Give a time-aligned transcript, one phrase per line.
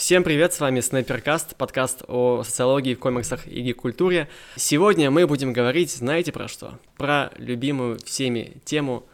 [0.00, 4.30] Всем привет, с вами Снайперкаст, подкаст о социологии комиксах и гик-культуре.
[4.56, 6.78] Сегодня мы будем говорить, знаете про что?
[6.96, 9.04] Про любимую всеми тему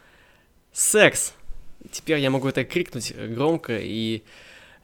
[0.71, 1.33] секс.
[1.91, 4.23] Теперь я могу это крикнуть громко, и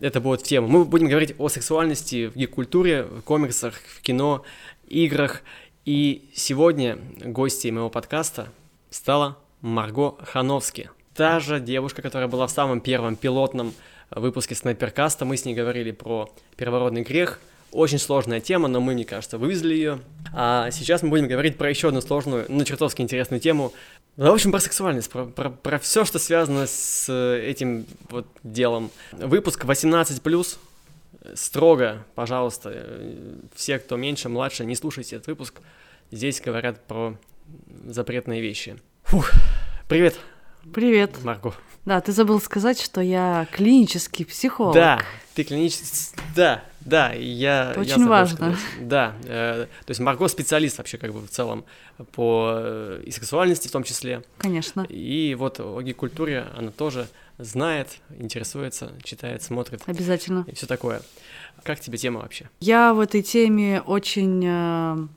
[0.01, 0.67] это будет в тему.
[0.67, 4.43] Мы будем говорить о сексуальности в гик-культуре, в комиксах, в кино,
[4.89, 5.41] играх.
[5.85, 8.49] И сегодня гостьей моего подкаста
[8.89, 10.89] стала Марго Хановски.
[11.15, 13.73] Та же девушка, которая была в самом первом пилотном
[14.11, 17.39] выпуске Снайперкаста мы с ней говорили про первородный грех.
[17.71, 19.99] Очень сложная тема, но мы, мне кажется, вывезли ее.
[20.31, 23.73] А сейчас мы будем говорить про еще одну сложную, но чертовски интересную тему.
[24.15, 28.91] В общем, про сексуальность, про, про, про все, что связано с этим вот делом.
[29.11, 30.57] Выпуск 18+,
[31.33, 32.99] строго, пожалуйста,
[33.55, 35.61] все, кто меньше, младше, не слушайте этот выпуск.
[36.11, 37.17] Здесь говорят про
[37.87, 38.77] запретные вещи.
[39.03, 39.31] Фух,
[39.87, 40.19] привет.
[40.71, 41.23] Привет.
[41.23, 41.53] Марго.
[41.85, 44.73] Да, ты забыл сказать, что я клинический психолог.
[44.73, 45.01] Да,
[45.35, 46.17] ты клинический...
[46.33, 47.71] Да, да, я...
[47.71, 48.55] Это я очень важно.
[48.55, 48.59] Сказать.
[48.87, 51.65] Да, э, то есть Марго специалист вообще как бы в целом
[52.13, 54.23] по э, и сексуальности в том числе.
[54.37, 54.85] Конечно.
[54.87, 59.81] И вот о гей-культуре она тоже знает, интересуется, читает, смотрит.
[59.85, 60.45] Обязательно.
[60.47, 61.01] И все такое.
[61.63, 62.49] Как тебе тема вообще?
[62.61, 64.43] Я в этой теме очень...
[64.45, 65.07] Э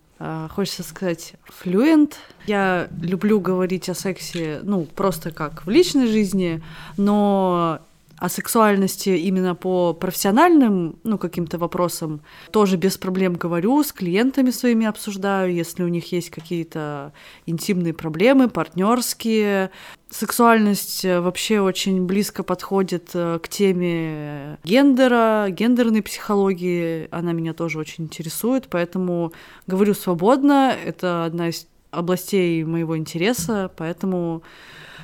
[0.51, 2.19] хочется сказать, флюент.
[2.47, 6.63] Я люблю говорить о сексе, ну, просто как в личной жизни,
[6.97, 7.81] но
[8.19, 14.87] о сексуальности именно по профессиональным, ну, каким-то вопросам тоже без проблем говорю, с клиентами своими
[14.87, 17.13] обсуждаю, если у них есть какие-то
[17.45, 19.71] интимные проблемы, партнерские.
[20.09, 27.09] Сексуальность э, вообще очень близко подходит э, к теме гендера, гендерной психологии.
[27.11, 29.33] Она меня тоже очень интересует, поэтому
[29.67, 30.75] говорю свободно.
[30.85, 34.43] Это одна из областей моего интереса, поэтому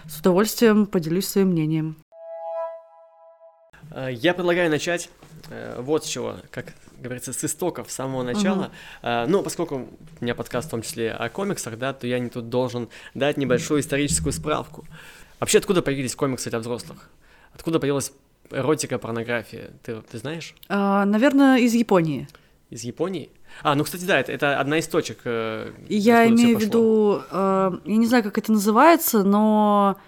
[0.09, 1.97] с удовольствием поделюсь своим мнением.
[3.95, 5.11] Э, я предлагаю начать
[5.51, 8.71] э, вот с чего, как говорится, с истоков, с самого начала.
[9.03, 9.27] Uh-huh.
[9.27, 9.89] Ну, поскольку
[10.21, 13.37] у меня подкаст в том числе о комиксах, да, то я не тут должен дать
[13.37, 14.85] небольшую историческую справку.
[15.41, 17.11] Вообще, откуда появились комиксы для взрослых?
[17.53, 18.13] Откуда появилась
[18.53, 19.71] эротика, порнография?
[19.83, 20.55] Ты, ты знаешь?
[20.69, 22.29] Uh, наверное, из Японии.
[22.71, 23.31] Из Японии?
[23.65, 25.19] А, ну, кстати, да, это, это одна из точек.
[25.25, 29.99] Я имею в виду, э, я не знаю, как это называется, но...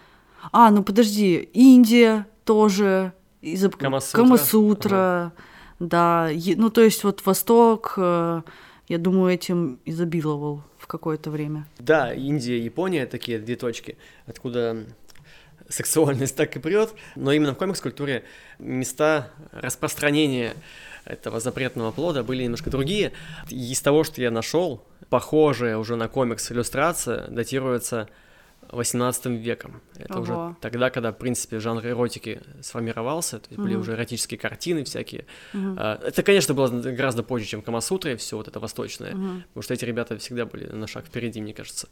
[0.53, 3.12] А, ну подожди, Индия тоже,
[3.44, 4.22] из Камасутра.
[4.22, 5.32] Камасутра ага.
[5.78, 8.43] Да, ну то есть вот Восток, э,
[8.88, 11.66] я думаю, этим изобиловал в какое-то время.
[11.78, 13.97] Да, Индия, Япония такие две точки,
[14.27, 14.87] откуда
[15.69, 18.25] сексуальность так и прет, но именно в комикс-культуре
[18.59, 20.55] места распространения
[21.05, 23.12] этого запретного плода были немножко другие.
[23.50, 28.09] Из того, что я нашел, похожая уже на комикс иллюстрация датируется
[28.70, 29.80] 18 веком.
[29.97, 30.22] Это Ого.
[30.22, 33.62] уже тогда, когда, в принципе, жанр эротики сформировался, то есть угу.
[33.62, 35.26] были уже эротические картины всякие.
[35.52, 35.75] Угу.
[35.78, 39.42] Это, конечно, было гораздо позже, чем Камасутра и все вот это восточное, угу.
[39.48, 41.88] потому что эти ребята всегда были на шаг впереди, мне кажется.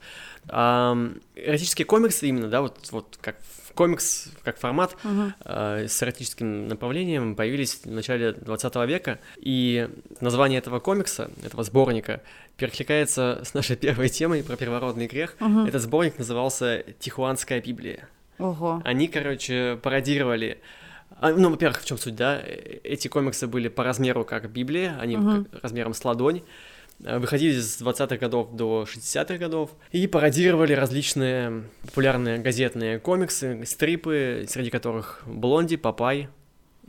[0.48, 0.96] А,
[1.34, 3.36] эротические комиксы именно, да, вот, вот как
[3.74, 5.32] комикс, как формат угу.
[5.44, 9.88] э, с эротическим направлением появились в начале 20 века, и
[10.20, 12.22] название этого комикса, этого сборника,
[12.62, 15.36] перекликается с нашей первой темой про первородный грех.
[15.40, 15.66] Угу.
[15.66, 18.08] Этот сборник назывался «Тихуанская Библия».
[18.38, 18.80] Ого.
[18.84, 20.58] Они, короче, пародировали
[21.20, 22.40] а, ну, во-первых, в чем суть, да?
[22.42, 25.46] Эти комиксы были по размеру как Библия, они угу.
[25.60, 26.42] размером с ладонь.
[27.04, 34.46] Э, выходили с 20-х годов до 60-х годов и пародировали различные популярные газетные комиксы, стрипы,
[34.48, 36.28] среди которых Блонди, Папай,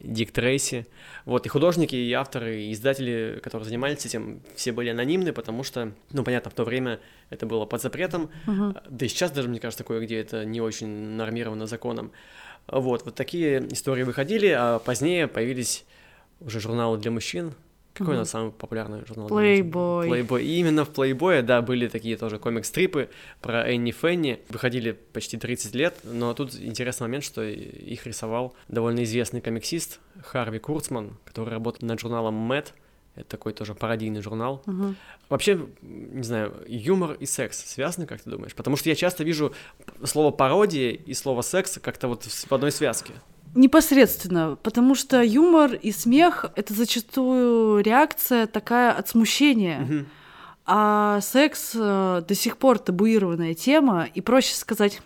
[0.04, 0.86] Дик Трейси.
[1.26, 5.94] Вот, и художники, и авторы, и издатели, которые занимались этим, все были анонимны, потому что,
[6.12, 7.00] ну, понятно, в то время
[7.30, 8.82] это было под запретом, uh-huh.
[8.90, 12.12] да и сейчас даже, мне кажется, такое, где это не очень нормировано законом.
[12.68, 15.86] Вот, вот такие истории выходили, а позднее появились
[16.42, 17.54] уже журналы для мужчин,
[17.94, 18.18] какой mm-hmm.
[18.18, 19.28] у нас самый популярный журнал?
[19.28, 20.08] Playboy.
[20.08, 20.42] Playboy.
[20.42, 23.10] И именно в Playboy, да, были такие тоже комик-стрипы
[23.40, 24.40] про Энни Фенни.
[24.50, 30.58] Выходили почти 30 лет, но тут интересный момент, что их рисовал довольно известный комиксист Харви
[30.58, 32.74] Курцман, который работает над журналом Мэтт.
[33.16, 34.64] Это такой тоже пародийный журнал.
[34.66, 34.96] Uh-huh.
[35.30, 38.56] Вообще, не знаю, юмор и секс связаны, как ты думаешь?
[38.56, 39.54] Потому что я часто вижу
[40.04, 43.14] слово пародия и слово секс как-то вот в одной связке.
[43.56, 50.06] Непосредственно, потому что юмор и смех— это зачастую реакция такая от смущения.
[50.66, 55.02] А секс э, до сих пор табуированная тема, и проще сказать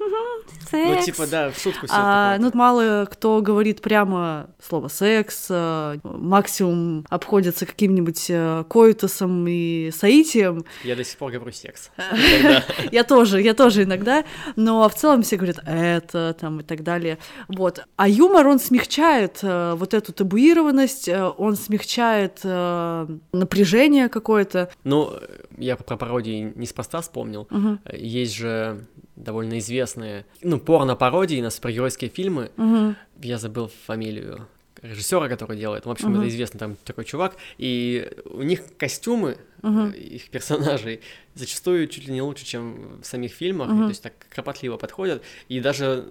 [0.69, 0.99] секс.
[0.99, 5.97] Ну, типа, да, в шутку все А, ну, мало кто говорит прямо слово секс, э,
[6.03, 10.65] максимум обходится каким-нибудь э, коитусом и соитием.
[10.83, 11.89] Я до сих пор говорю секс.
[12.91, 14.23] Я тоже, я тоже иногда,
[14.55, 17.17] но в целом все говорят это там и так далее.
[17.47, 17.85] Вот.
[17.95, 24.69] А юмор, он смягчает э, вот эту табуированность, э, он смягчает э, напряжение какое-то.
[24.83, 25.13] Ну,
[25.57, 27.47] я про пародии неспроста вспомнил.
[27.49, 27.79] Мгм.
[27.93, 28.85] Есть же
[29.15, 32.51] довольно известные, ну, порно-пародии на супергеройские фильмы.
[32.57, 32.95] Мгм.
[33.21, 34.47] Я забыл фамилию
[34.81, 35.85] режиссера, который делает.
[35.85, 36.19] В общем, Мгм.
[36.21, 37.35] это известный там такой чувак.
[37.57, 41.01] И у них костюмы э, их персонажей
[41.33, 43.69] зачастую чуть ли не лучше, чем в самих фильмах.
[43.69, 43.83] Мгм.
[43.83, 45.23] То есть так кропотливо подходят.
[45.49, 46.09] И даже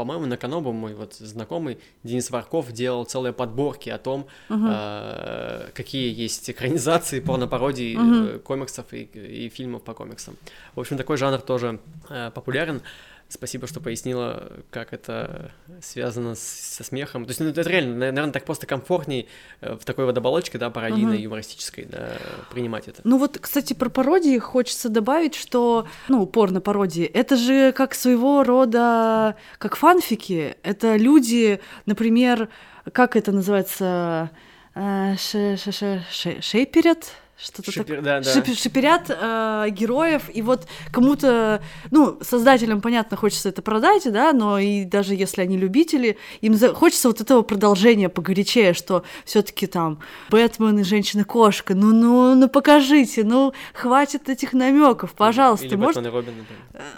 [0.00, 4.66] по-моему, на Канобу мой вот знакомый Денис Варков делал целые подборки о том, Мгм.
[4.70, 8.26] э, какие есть экранизации, порно-пародии Мгм.
[8.26, 10.36] э, комиксов и, и фильмов по комиксам.
[10.74, 12.80] В общем, такой жанр тоже э, популярен.
[13.32, 16.40] Спасибо, что пояснила, как это связано с-
[16.76, 17.24] со смехом.
[17.26, 19.28] То есть, ну, это реально, наверное, так просто комфортней
[19.60, 21.22] э, в такой вот оболочке, да, пародийной, Мгм.
[21.24, 22.16] юмористической, да,
[22.50, 23.02] принимать это.
[23.04, 29.36] Ну вот, кстати, про пародии хочется добавить, что, ну, порно-пародии, это же как своего рода,
[29.58, 32.48] как фанфики, это люди, например,
[32.92, 34.30] как это называется,
[34.74, 37.12] э, ше- ше- ше- ше- шейперят?
[37.42, 38.00] Что-то Шипер- такое.
[38.02, 38.34] да, да.
[38.34, 44.58] Шип- шиперят э, героев, и вот кому-то, ну, создателям, понятно, хочется это продать, да, но
[44.58, 49.66] и даже если они любители, им за- хочется вот этого продолжения погорячее, что все таки
[49.66, 56.02] там Бэтмен и Женщина-кошка, ну, ну, ну, покажите, ну, хватит этих намеков, пожалуйста, Или может...
[56.02, 56.34] Бэтмен и Робин,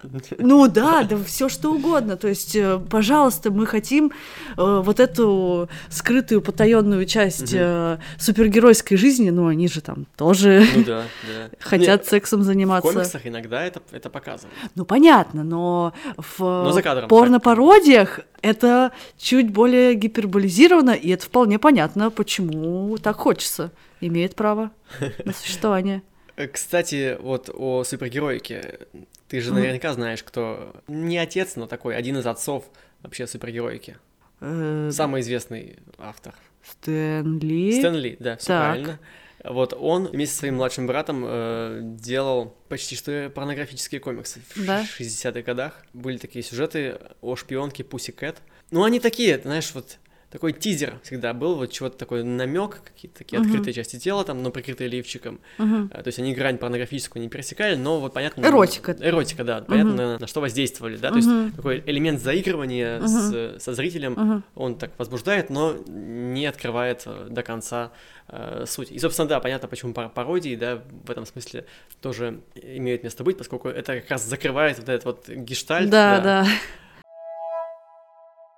[0.02, 0.44] например.
[0.44, 2.16] Ну да, да все что угодно.
[2.16, 4.12] То есть, э, пожалуйста, мы хотим
[4.56, 10.84] э, вот эту скрытую, потаенную часть э, супергеройской жизни, ну они же там тоже Ну
[10.86, 11.50] да, да.
[11.60, 12.90] хотят сексом В заниматься.
[12.92, 14.56] комиксах иногда это, это показывают.
[14.74, 21.58] Ну понятно, но в Но за кадром, порно-пародиях это чуть более гиперболизировано, и это вполне
[21.58, 23.70] понятно, почему так хочется.
[24.00, 24.70] Имеет право
[25.24, 26.02] на существование.
[26.36, 28.80] Э, Кстати, вот о супергероике.
[29.28, 32.64] Ты же наверняка знаешь, кто не отец, но такой один из отцов
[33.02, 33.96] вообще супергероики.
[34.40, 36.34] Э, Самый известный автор.
[36.68, 37.78] Стэн Ли.
[37.78, 38.62] Стэн Ли, да, все Так.
[38.72, 38.98] правильно.
[39.44, 44.84] Вот он вместе со своим младшим братом э, делал почти что порнографические комиксы в Да.
[44.84, 45.84] 60-х годах.
[45.92, 48.36] Были такие сюжеты о шпионке Пусси Кэт.
[48.70, 49.98] Ну, они такие, знаешь, вот
[50.32, 53.48] такой тизер всегда был, вот чего-то такой намек, какие-то такие Мгм.
[53.50, 55.40] открытые части тела там, но прикрытые лифчиком.
[55.58, 58.44] А, То есть они грань порнографическую не пересекали, но вот понятно...
[58.46, 58.96] Эротика.
[58.98, 59.60] Эротика, да.
[59.60, 61.10] Понятно, на, на что воздействовали, да.
[61.10, 61.44] То Мгм.
[61.44, 64.44] есть такой элемент заигрывания с- со зрителем, Мгм.
[64.54, 67.92] он так возбуждает, но не открывает э, до конца
[68.28, 68.90] э, суть.
[68.90, 71.66] И, собственно, да, понятно, почему пар- пародии, да, в этом смысле
[72.00, 75.90] тоже имеют место быть, поскольку это как раз закрывает вот этот вот гештальт.
[75.90, 76.46] Да, да.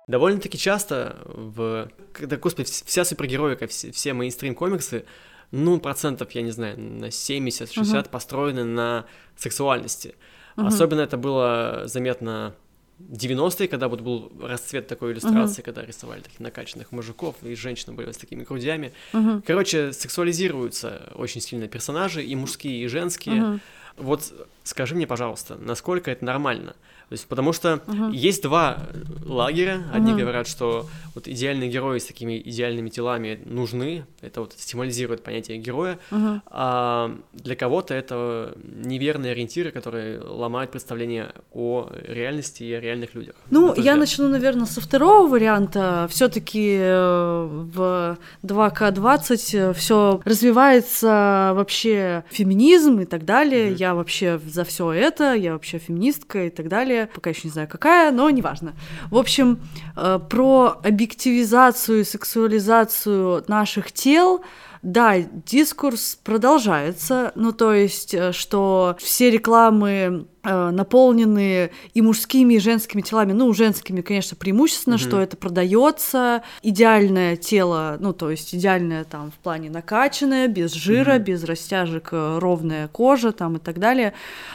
[0.07, 1.89] Довольно-таки часто в...
[2.13, 5.05] Когда, господи, вс- вся супергероика, все, все мейнстрим-комиксы,
[5.51, 9.05] ну, процентов, я не знаю, на 70-60 построены на
[9.35, 10.15] сексуальности.
[10.55, 10.67] Мгм.
[10.67, 12.53] Особенно это было заметно
[12.99, 17.93] в 90-е, когда вот был расцвет такой иллюстрации, когда рисовали таких накачанных мужиков, и женщины
[17.93, 18.93] были с такими грудями.
[19.13, 19.41] Мгм.
[19.45, 23.35] Короче, сексуализируются очень сильно персонажи, и мужские, и женские.
[23.41, 23.61] Мгм.
[23.97, 26.75] Вот скажи мне, пожалуйста, насколько это нормально?
[27.09, 28.11] То есть, потому что Мгм.
[28.11, 28.77] есть два
[29.25, 29.83] лагеря.
[29.93, 30.21] Одни Мгм.
[30.21, 34.05] говорят, что вот идеальные герои с такими идеальными телами нужны.
[34.21, 35.97] Это вот стимализирует понятие героя.
[36.11, 36.41] Мгм.
[36.47, 43.35] А для кого-то это неверные ориентиры, которые ломают представление о реальности и о реальных людях.
[43.51, 43.97] Ну, я взгляд.
[43.99, 46.07] начну, наверное, со второго варианта.
[46.09, 53.67] Все-таки в 2К20 все развивается вообще феминизм и так далее.
[53.67, 53.75] Мгм.
[53.75, 56.94] Я вообще за все это, я вообще феминистка и так далее.
[57.13, 58.73] Пока еще не знаю какая, но неважно.
[59.09, 59.59] В общем,
[59.95, 64.43] э, про объективизацию сексуализацию наших тел.
[64.85, 72.59] Да, дискурс продолжается, ну то есть, э, что все рекламы э, наполнены и мужскими, и
[72.59, 75.03] женскими телами, ну, женскими, конечно, преимущественно, Мгм.
[75.03, 81.15] что это продается, идеальное тело, ну, то есть идеальное там в плане накачанное, без жира,
[81.15, 81.23] Мгм.
[81.23, 84.13] без растяжек, э, ровная кожа там и так далее.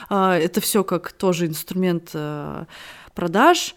[0.09, 2.67] А, Это все как тоже инструмент э,
[3.17, 3.75] продаж.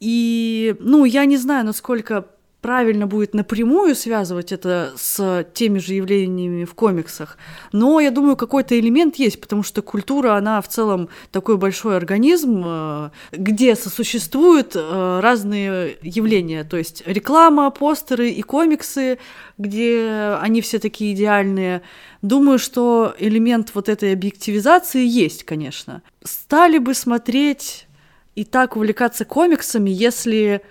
[0.00, 2.26] И, ну, я не знаю, насколько
[2.62, 7.36] правильно будет напрямую связывать это с теми же явлениями в комиксах,
[7.72, 12.62] но я думаю, какой-то элемент есть, потому что культура, она в целом такой большой организм,
[12.64, 19.18] э, где сосуществуют э, разные явления, то есть реклама, постеры и комиксы,
[19.58, 21.82] где они все такие идеальные.
[22.22, 26.02] Думаю, что элемент вот этой объективизации есть, конечно.
[26.22, 27.88] Стали бы смотреть
[28.36, 30.62] и так увлекаться комиксами, если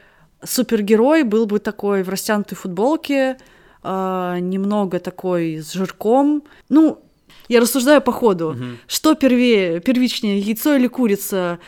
[0.44, 3.38] супергерой был бы такой в растянутой футболке,
[3.84, 6.44] э, немного такой с жирком.
[6.70, 7.04] Ну,
[7.48, 8.52] я рассуждаю по ходу.
[8.52, 8.66] Угу.
[8.88, 11.60] Что первее, первичнее, яйцо или курица?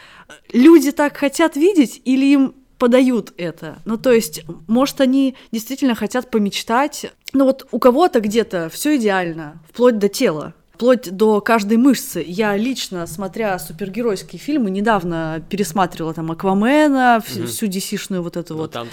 [0.52, 3.80] Люди так хотят видеть или им подают это?
[3.86, 7.12] Ну, то есть, может, они действительно хотят помечтать.
[7.34, 12.24] Ну, вот у кого-то где-то все идеально, вплоть до тела вплоть до каждой мышцы.
[12.26, 17.48] Я лично, смотря супергеройские фильмы, недавно пересматривала там Аквамена, угу.
[17.48, 18.88] всю DC-шную вот эту ну, вот там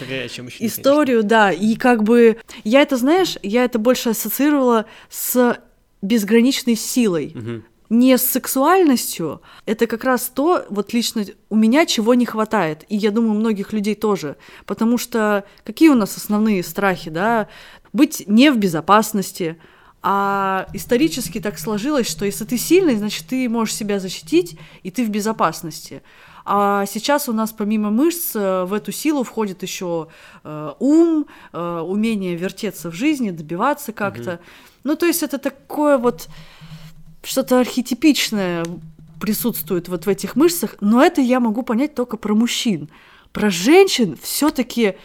[0.58, 5.58] историю, да, и как бы я это, знаешь, я это больше ассоциировала с
[6.02, 7.32] безграничной силой.
[7.34, 12.84] Угу не с сексуальностью, это как раз то, вот лично у меня чего не хватает,
[12.88, 17.48] и я думаю, многих людей тоже, потому что какие у нас основные страхи, да,
[17.92, 19.56] быть не в безопасности,
[20.02, 25.04] а исторически так сложилось, что если ты сильный, значит, ты можешь себя защитить, и ты
[25.04, 26.02] в безопасности.
[26.44, 30.08] А сейчас у нас помимо мышц э, в эту силу входит еще
[30.42, 34.32] э, ум, э, умение вертеться в жизни, добиваться как-то.
[34.32, 34.40] Угу.
[34.84, 36.28] Ну, то есть это такое вот
[37.22, 38.64] что-то архетипичное
[39.20, 42.88] присутствует вот в этих мышцах, но это я могу понять только про мужчин.
[43.32, 44.96] Про женщин все-таки,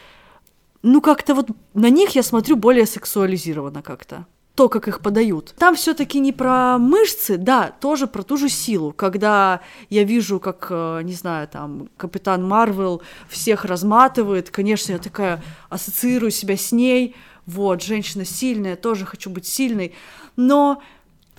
[0.83, 5.53] ну как-то вот на них я смотрю более сексуализированно как-то то, как их подают.
[5.57, 8.93] Там все-таки не про мышцы, да, тоже про ту же силу.
[8.93, 9.59] Когда
[9.89, 16.31] я вижу, как, э, не знаю, там, Капитан Марвел всех разматывает, конечно, я такая ассоциирую
[16.31, 17.15] себя с ней.
[17.45, 19.93] Вот, женщина сильная, тоже хочу быть сильной.
[20.37, 20.81] Но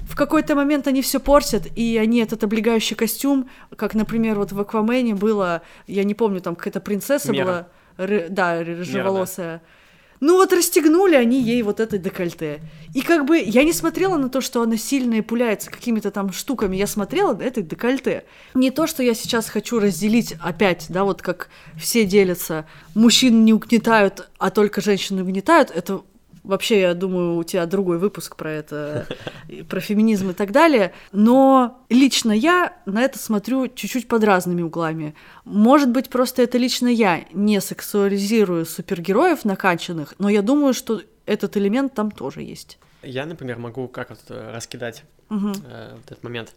[0.01, 4.61] в какой-то момент они все портят, и они этот облегающий костюм, как, например, вот в
[4.61, 7.45] Аквамене было, я не помню, там какая-то принцесса Мера.
[7.45, 9.49] была, ры, да, рыжеволосая.
[9.49, 9.86] Мера, да
[10.21, 12.61] ну вот расстегнули они ей вот это декольте.
[12.95, 16.77] И как бы я не смотрела на то, что она сильно пуляется какими-то там штуками,
[16.77, 18.25] я смотрела на это декольте.
[18.55, 23.53] Не то, что я сейчас хочу разделить опять, да, вот как все делятся, мужчин не
[23.53, 26.03] угнетают, а только женщины угнетают, это
[26.47, 29.07] Вообще, я думаю, у тебя другой выпуск про это,
[29.69, 30.93] про феминизм и так далее.
[31.11, 35.17] Но лично я на это смотрю чуть-чуть под разными углами.
[35.45, 41.57] Может быть, просто это лично я не сексуализирую супергероев накачанных, но я думаю, что этот
[41.57, 42.79] элемент там тоже есть.
[43.03, 45.53] Я, например, могу как вот э, раскидать угу.
[45.65, 46.55] э, вот этот момент.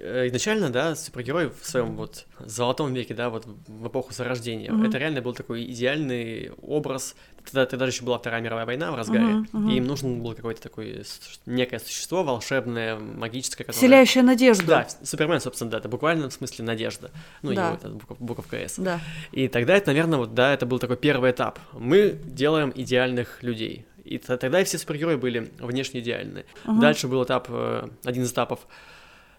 [0.00, 4.88] Э, изначально, да, супергерой в своем вот золотом веке, да, вот в эпоху Зарождения, mm-hmm.
[4.88, 7.16] это реально был такой идеальный образ.
[7.44, 9.50] Тогда, тогда еще была Вторая мировая война в разгаре, mm-hmm.
[9.50, 9.72] Mm-hmm.
[9.72, 11.04] и им нужно было какое-то такое
[11.46, 13.78] некое существо волшебное, магическое, которое...
[13.78, 14.66] Вселяющее надежду.
[14.66, 17.10] Да, Супермен, собственно, да, это буквально в смысле надежда.
[17.42, 17.68] Ну, да.
[17.68, 18.78] его это букв, буковка С.
[18.78, 19.00] Да.
[19.32, 21.58] И тогда это, наверное, вот, да, это был такой первый этап.
[21.72, 23.87] Мы делаем идеальных людей.
[24.08, 26.44] И тогда все супергерои были внешне идеальны.
[26.64, 26.80] Uh-huh.
[26.80, 28.60] Дальше был этап, э, один из этапов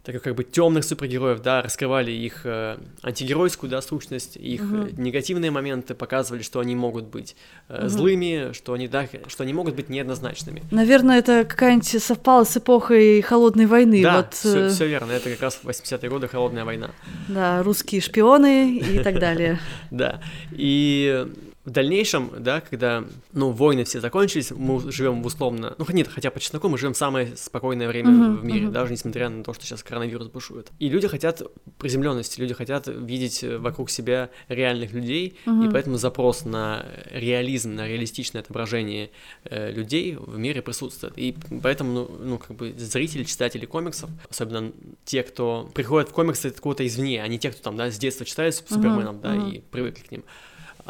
[0.03, 4.88] таких как бы темных супергероев, да, раскрывали их э, антигеройскую, да, сущность, их угу.
[4.97, 7.35] негативные моменты, показывали, что они могут быть
[7.67, 7.89] э, угу.
[7.89, 10.63] злыми, что они, да, что они могут быть неоднозначными.
[10.71, 14.01] Наверное, это какая-нибудь совпала с эпохой Холодной войны.
[14.01, 16.91] Да, вот, все, все верно, это как раз 80-е годы Холодная война.
[17.27, 19.59] Да, русские шпионы и так далее.
[19.91, 20.21] Да,
[20.51, 21.27] и
[21.66, 26.32] в дальнейшем, да, когда, ну, войны все закончились, мы живем в условно, ну, нет, хотя
[26.32, 28.72] по чесноку мы живем в самое спокойное время uh-huh, в мире, uh-huh.
[28.72, 30.72] даже несмотря на то, что сейчас коронавирус бушует.
[30.80, 31.42] И люди хотят
[31.78, 35.68] приземленности, люди хотят видеть вокруг себя реальных людей, uh-huh.
[35.68, 39.12] и поэтому запрос на реализм, на реалистичное отображение
[39.44, 41.13] э, людей в мире присутствует.
[41.18, 44.72] И поэтому, ну, ну, как бы зрители, читатели комиксов, особенно
[45.04, 48.25] те, кто приходят в комиксы откуда-то извне, а не те, кто там, да, с детства
[48.25, 49.56] читает Суперменом, uh-huh, да, uh-huh.
[49.56, 50.24] и привыкли к ним.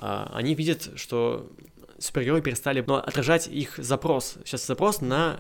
[0.02, 1.52] А, они видят, что
[2.00, 4.38] супергерои перестали ну, отражать их запрос.
[4.46, 5.38] Сейчас запрос на,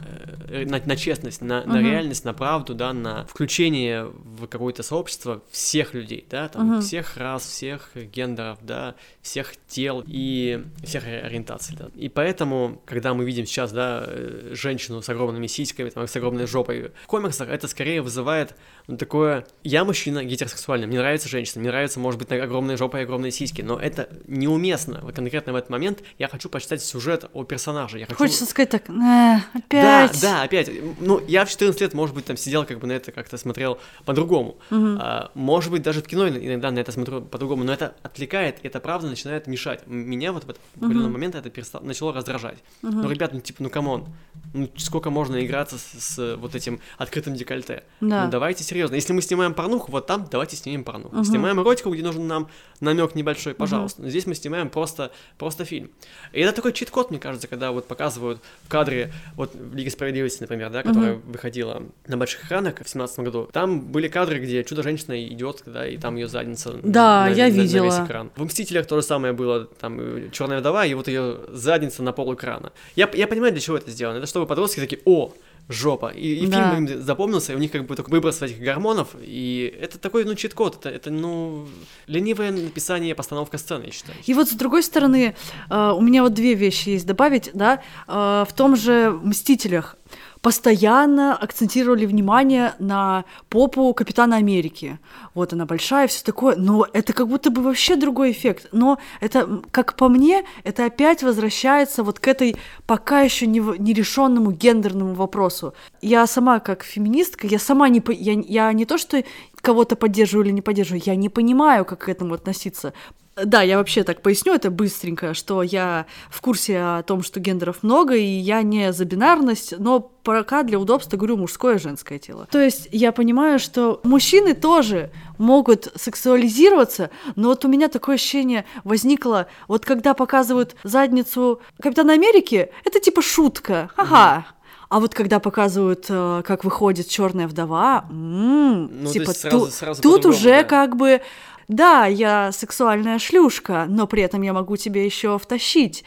[0.49, 1.65] э, на, на честность, на, uh-huh.
[1.65, 6.81] на реальность, на правду, да, на включение в какое-то сообщество всех людей, да, там, uh-huh.
[6.81, 11.89] всех рас, всех гендеров, да, всех тел и всех ориентаций, да.
[11.95, 16.47] И поэтому, когда мы видим сейчас, да, э, женщину с огромными сиськами, там, с огромной
[16.47, 18.55] жопой в комиксах, это скорее вызывает
[18.87, 19.45] ну, такое...
[19.63, 23.61] Я мужчина гетеросексуальный, мне нравится женщина, мне нравится, может быть, огромная жопа и огромные сиськи,
[23.61, 24.99] но это неуместно.
[25.03, 27.99] Вот конкретно в этот момент я хочу почитать сюжет о персонаже.
[27.99, 28.17] Я хочу...
[28.17, 30.21] Хочется сказать так, э, опять.
[30.21, 30.69] Да, да, опять.
[30.99, 33.79] Ну, я в 14 лет, может быть, там сидел как бы на это как-то смотрел
[34.05, 34.57] по-другому.
[34.69, 34.97] Мгм.
[35.01, 38.67] А, может быть, даже в кино иногда на это смотрю по-другому, но это отвлекает, и
[38.67, 39.87] это правда начинает мешать.
[39.87, 42.57] Меня вот в этот определенный момент это перестало, начало раздражать.
[42.81, 43.01] Мгм.
[43.01, 44.07] Ну, ребят, ну типа, ну come on,
[44.53, 47.83] ну сколько можно играться с, с вот этим открытым декольте?
[48.01, 48.25] Да.
[48.25, 48.95] Ну давайте серьезно.
[48.95, 51.15] Если мы снимаем порнуху, вот там давайте снимем порнуху.
[51.15, 51.25] Мгм.
[51.25, 54.01] Снимаем эротику, где нужен нам намек небольшой, пожалуйста.
[54.01, 55.91] Но здесь мы снимаем просто, просто фильм.
[56.33, 60.41] И это такой чит-код, мне кажется, когда вот показывают в кадре, вот в Лиге Справедливости,
[60.41, 65.21] например, да, которая выходила на больших экранах в 2017 году, там были кадры, где чудо-женщина
[65.27, 67.85] идет, да, и там ее задница Да, на, я на- на видела.
[67.85, 68.31] весь экран.
[68.35, 72.33] В «Мстителях» то же самое было, там Черная вдова, и вот ее задница на пол
[72.33, 72.71] экрана.
[72.95, 74.17] Я, я понимаю, для чего это сделано.
[74.17, 75.33] Это чтобы подростки такие, о,
[75.69, 76.09] жопа.
[76.09, 76.71] И, и Да.
[76.71, 80.25] фильм им запомнился, и у них как бы такой выброс этих гормонов, и это такой,
[80.25, 81.67] ну, чит-код, это, это, ну,
[82.07, 84.17] ленивое написание, постановка сцены, я считаю.
[84.25, 85.35] И вот с другой стороны,
[85.69, 89.95] э, у меня вот две вещи есть добавить, да, э, в том же «Мстителях»
[90.41, 94.99] постоянно акцентировали внимание на попу Капитана Америки.
[95.33, 98.67] Вот она большая, все такое, но это как будто бы вообще другой эффект.
[98.71, 102.55] Но это, как по мне, это опять возвращается вот к этой
[102.85, 105.73] пока еще не, нерешенному гендерному вопросу.
[106.01, 109.23] Я сама как феминистка, я сама не, я, я не то, что
[109.61, 112.93] кого-то поддерживаю или не поддерживаю, я не понимаю, как к этому относиться.
[113.35, 117.83] Да, я вообще так поясню это быстренько, что я в курсе о том, что гендеров
[117.83, 122.47] много, и я не за бинарность, но пока для удобства говорю мужское и женское тело.
[122.51, 128.65] То есть я понимаю, что мужчины тоже могут сексуализироваться, но вот у меня такое ощущение
[128.83, 134.45] возникло, вот когда показывают задницу Капитана Америки, это типа шутка, ага.
[134.89, 139.71] А вот когда показывают, э, как выходит черная вдова, м, Ну, типа есть сразу- ту-
[139.71, 140.63] сразу тут уже да.
[140.63, 141.21] как бы
[141.69, 146.03] да, я сексуальная шлюшка, но при этом я могу тебе еще втащить.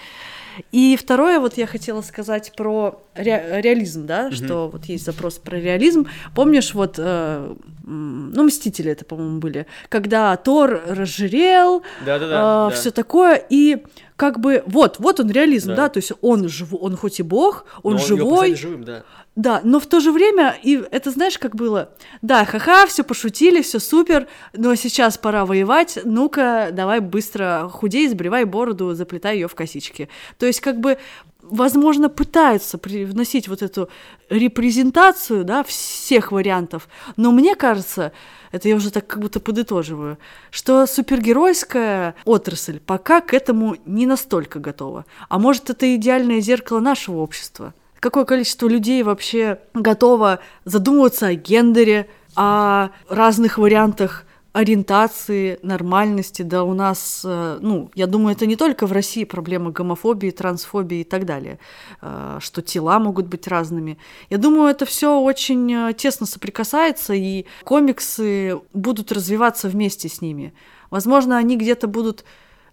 [0.70, 5.56] И второе, вот я хотела сказать про ре- реализм, да, что вот есть запрос про
[5.58, 6.06] реализм.
[6.34, 7.54] Помнишь, вот, э,
[7.84, 12.68] ну, Мстители это, по-моему, были, когда Тор разжирел, Да-да-да.
[12.68, 12.70] да.
[12.74, 13.82] все такое, и
[14.22, 15.88] как бы вот, вот он реализм, да, Да.
[15.88, 19.02] то есть он жив, он хоть и бог, он Но его живой, живым, да.
[19.34, 21.90] да, но в то же время, и это знаешь, как было?
[22.22, 28.44] Да, ха-ха, все пошутили, все супер, но сейчас пора воевать, ну-ка, давай быстро худей, сбривай
[28.44, 30.08] бороду, заплетай ее в косички.
[30.38, 30.98] То есть, как бы,
[31.42, 33.88] возможно, пытаются привносить вот эту
[34.30, 38.12] репрезентацию, да, всех вариантов, но мне кажется,
[38.52, 40.18] это я уже так как будто подытоживаю,
[40.50, 45.04] что супергеройская отрасль пока к этому не настолько готова.
[45.28, 47.74] А может, это идеальное зеркало нашего общества?
[48.00, 56.74] Какое количество людей вообще готово задумываться о гендере, о разных вариантах ориентации, нормальности, да у
[56.74, 61.24] нас, э, ну, я думаю, это не только в России проблема гомофобии, трансфобии и так
[61.24, 61.58] далее,
[62.02, 63.98] э, что тела могут быть разными.
[64.28, 70.52] Я думаю, это все очень э, тесно соприкасается, и комиксы будут развиваться вместе с ними.
[70.90, 72.24] Возможно, они где-то будут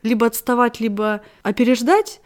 [0.03, 2.21] либо отставать, либо опережать,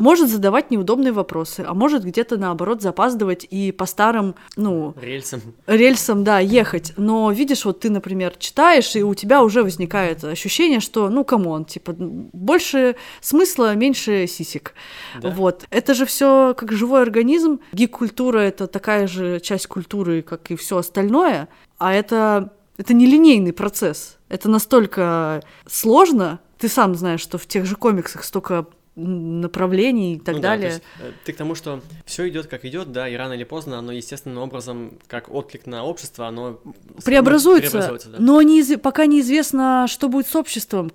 [0.00, 5.42] может задавать неудобные вопросы, а может где-то наоборот запаздывать и по старым, ну, Рельсом.
[5.66, 6.94] рельсам, да, ехать.
[6.96, 11.47] Но видишь, вот ты, например, читаешь, и у тебя уже возникает ощущение, что, ну, come
[11.47, 14.74] on, типа, больше смысла, меньше сисек.
[15.20, 15.30] Да.
[15.30, 15.66] Вот.
[15.70, 17.60] Это же все как живой организм.
[17.72, 21.48] Гик-культура— это такая же часть культуры, как и все остальное.
[21.78, 24.16] А это, это нелинейный процесс.
[24.30, 26.40] Это настолько сложно.
[26.58, 28.66] Ты сам знаешь, что в тех же комиксах столько
[29.04, 30.68] направлений и так Ну да, далее.
[30.70, 33.78] есть, э, ты к тому, что все идет как идет, да, и рано или поздно
[33.78, 36.60] оно естественным образом, как отклик на общество, оно
[37.04, 38.18] преобразуется, преобразуется, да.
[38.20, 40.90] но неиз- пока неизвестно, что будет с обществом.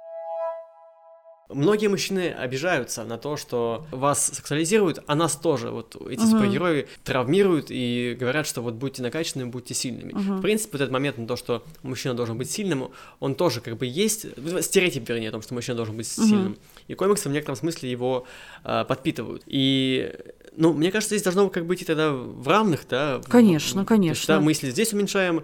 [1.47, 5.69] Многие мужчины обижаются на то, что вас сексуализируют, а нас тоже.
[5.69, 6.31] Вот эти Мгм.
[6.31, 10.11] супергерои травмируют и говорят, что вот будьте накачанными, будьте сильными.
[10.13, 10.37] Мгм.
[10.37, 12.89] В принципе, вот этот момент на то, что мужчина должен быть сильным,
[13.19, 16.27] он тоже как бы есть, ну, стереотип, вернее, о том, что мужчина должен быть Мгм.
[16.27, 16.57] сильным.
[16.87, 18.25] И комиксы в некотором смысле его
[18.63, 19.43] а, подпитывают.
[19.47, 20.13] И,
[20.55, 23.19] ну, мне кажется, здесь должно как бы идти тогда в равных, да.
[23.19, 24.35] в- Конечно, то есть, конечно.
[24.35, 25.43] да, мы если здесь уменьшаем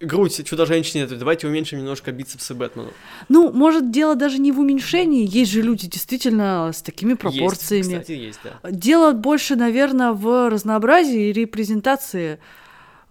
[0.00, 2.88] грудь чудо-женщине, то давайте уменьшим немножко бицепсы Бэтмену.
[3.28, 5.28] Ну, может, дело даже не в уменьшении.
[5.30, 7.84] Есть же люди действительно с такими пропорциями.
[7.84, 8.70] Есть, кстати, есть, да.
[8.70, 12.38] Дело больше, наверное, в разнообразии и репрезентации.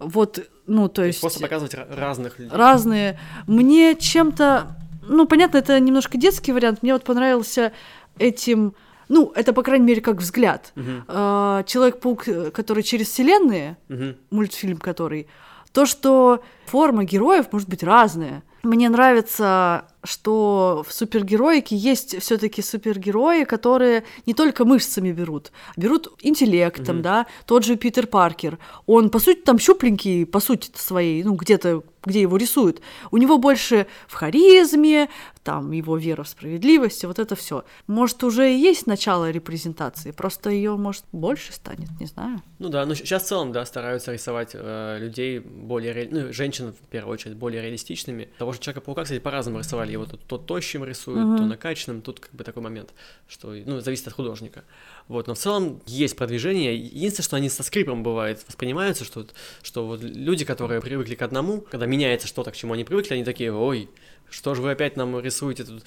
[0.00, 2.56] Вот, ну, то То есть просто показывать ра- разных людей.
[2.56, 3.20] разные.
[3.46, 4.76] Мне чем-то,
[5.10, 6.82] ну, понятно, это немножко детский вариант.
[6.82, 7.72] Мне вот понравился
[8.18, 8.74] этим,
[9.08, 10.72] ну, это, по крайней мере, как взгляд.
[11.08, 14.16] А, Человек-паук, э, который через вселенные, мгм.
[14.30, 15.26] мультфильм который,
[15.72, 18.42] то, что форма героев может быть разная.
[18.62, 26.98] Мне нравится что в супергероике есть все-таки супергерои, которые не только мышцами берут, берут интеллектом,
[26.98, 27.02] mm-hmm.
[27.02, 28.58] да, тот же Питер Паркер.
[28.86, 32.80] Он, по сути, там щупленький, по сути своей, ну, где-то где его рисуют.
[33.10, 35.08] У него больше в харизме,
[35.42, 37.64] там его вера в справедливость, вот это все.
[37.86, 42.42] Может, уже и есть начало репрезентации, просто ее, может, больше станет, не знаю.
[42.58, 46.08] Ну да, но сейчас в целом, да, стараются рисовать э, людей более, ре...
[46.10, 48.28] ну, женщин, в первую очередь, более реалистичными.
[48.38, 49.92] Того же Человека-паука, кстати, по-разному рисовали.
[49.92, 51.38] Его тут то тощим рисуют, uh-huh.
[51.38, 52.92] то накачанным, тут как бы такой момент,
[53.26, 54.64] что, ну, зависит от художника.
[55.08, 56.76] Вот, но в целом есть продвижение.
[56.76, 59.26] Единственное, что они со скрипом бывает воспринимаются, что,
[59.62, 63.24] что вот люди, которые привыкли к одному, когда меняется что-то, к чему они привыкли, они
[63.24, 63.88] такие, ой,
[64.30, 65.84] что же вы опять нам рисуете тут?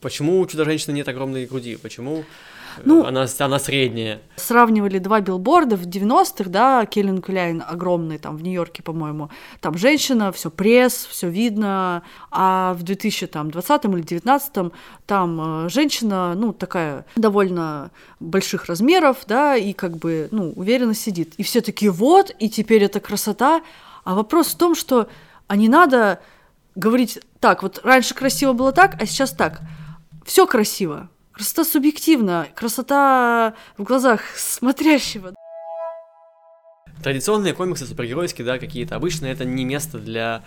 [0.00, 1.76] Почему у чудо-женщины нет огромной груди?
[1.76, 2.24] Почему
[2.84, 4.20] ну, она, она средняя?
[4.36, 9.30] Сравнивали два билборда в 90-х, да, Келлен Кляйн огромный, там, в Нью-Йорке, по-моему.
[9.60, 12.02] Там женщина, все пресс, все видно.
[12.30, 14.72] А в 2020 или 2019
[15.06, 21.34] там э, женщина, ну, такая довольно больших размеров, да, и как бы, ну, уверенно сидит.
[21.36, 23.62] И все таки вот, и теперь это красота.
[24.04, 25.08] А вопрос в том, что
[25.46, 26.20] а не надо
[26.78, 29.60] говорить так, вот раньше красиво было так, а сейчас так.
[30.24, 31.10] Все красиво.
[31.32, 35.34] Красота субъективна, красота в глазах смотрящего.
[37.02, 40.42] Традиционные комиксы супергеройские, да, какие-то обычные, это не место для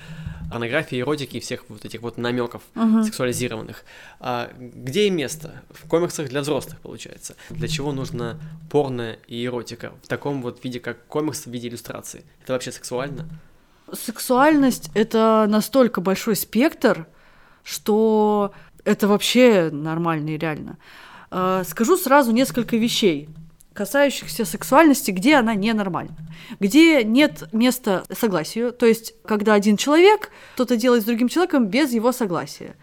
[0.50, 3.04] порнографии, эротики и всех вот этих вот намеков uh-huh.
[3.04, 3.86] сексуализированных.
[4.20, 5.64] А где им место?
[5.70, 7.36] В комиксах для взрослых, получается.
[7.50, 8.38] Для чего нужно
[8.70, 12.26] порно и эротика в таком вот виде, как комикс в виде иллюстрации?
[12.44, 13.30] Это вообще сексуально?
[13.94, 17.08] Сексуальность— это настолько большой спектр,
[17.64, 18.54] что
[18.86, 20.78] это вообще нормально и реально.
[21.30, 23.30] А, скажу сразу несколько вещей,
[23.74, 26.18] касающихся сексуальности, где она ненормальна,
[26.60, 31.92] где нет места согласию, то есть когда один человек что-то делает с другим человеком без
[31.92, 32.76] его согласия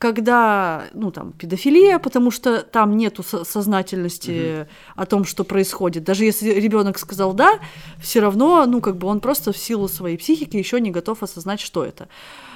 [0.00, 4.68] когда, ну, там, педофилия, потому что там нету сознательности угу.
[4.96, 6.04] о том, что происходит.
[6.04, 7.60] Даже если ребенок сказал да,
[8.00, 11.60] все равно, ну, как бы он просто в силу своей психики еще не готов осознать,
[11.60, 12.08] что это.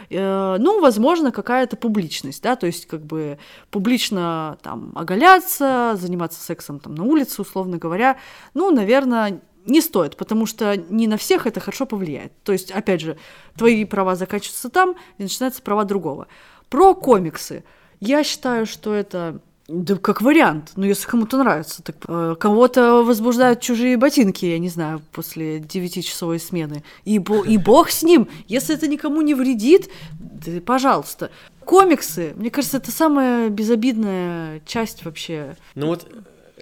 [0.09, 3.38] Э, ну, возможно, какая-то публичность, да, то есть, как бы,
[3.70, 8.16] публично там оголяться, заниматься сексом там на улице, условно говоря,
[8.54, 12.33] ну, наверное, не стоит, потому что не на всех это хорошо повлияет.
[12.42, 13.16] То есть, опять же,
[13.57, 16.26] твои права заканчиваются там, и начинаются права другого.
[16.68, 17.64] Про комиксы.
[18.00, 20.72] Я считаю, что это да, как вариант.
[20.77, 21.83] Ну, если кому-то нравится.
[21.83, 26.85] Так, э, кого-то возбуждают чужие ботинки, я не знаю, после девятичасовой смены.
[27.05, 28.29] И, бо, и бог с ним.
[28.46, 29.88] Если это никому не вредит,
[30.20, 31.31] да, пожалуйста.
[31.64, 35.57] Комиксы, мне кажется, это самая безобидная часть вообще.
[35.74, 36.07] Ну вот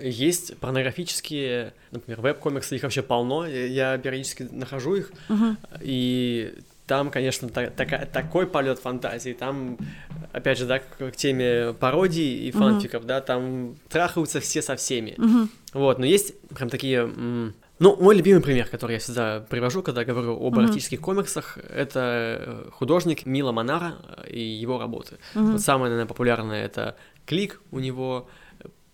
[0.00, 3.46] есть порнографические, например, веб-комиксы, их вообще полно.
[3.46, 5.56] Я периодически нахожу их, uh-huh.
[5.80, 6.54] и
[6.92, 9.78] там, конечно, та, така, такой полет фантазии, там,
[10.30, 13.06] опять же, да, к, к теме пародий и фанфиков, uh-huh.
[13.06, 15.12] да, там трахаются все со всеми.
[15.16, 15.48] Uh-huh.
[15.72, 17.06] Вот, но есть прям такие...
[17.78, 20.64] Ну, мой любимый пример, который я всегда привожу, когда говорю об uh-huh.
[20.64, 23.94] эротических комиксах, это художник Мила Монара
[24.28, 25.16] и его работы.
[25.34, 25.52] Uh-huh.
[25.52, 28.28] Вот самое, наверное, популярное это Клик у него,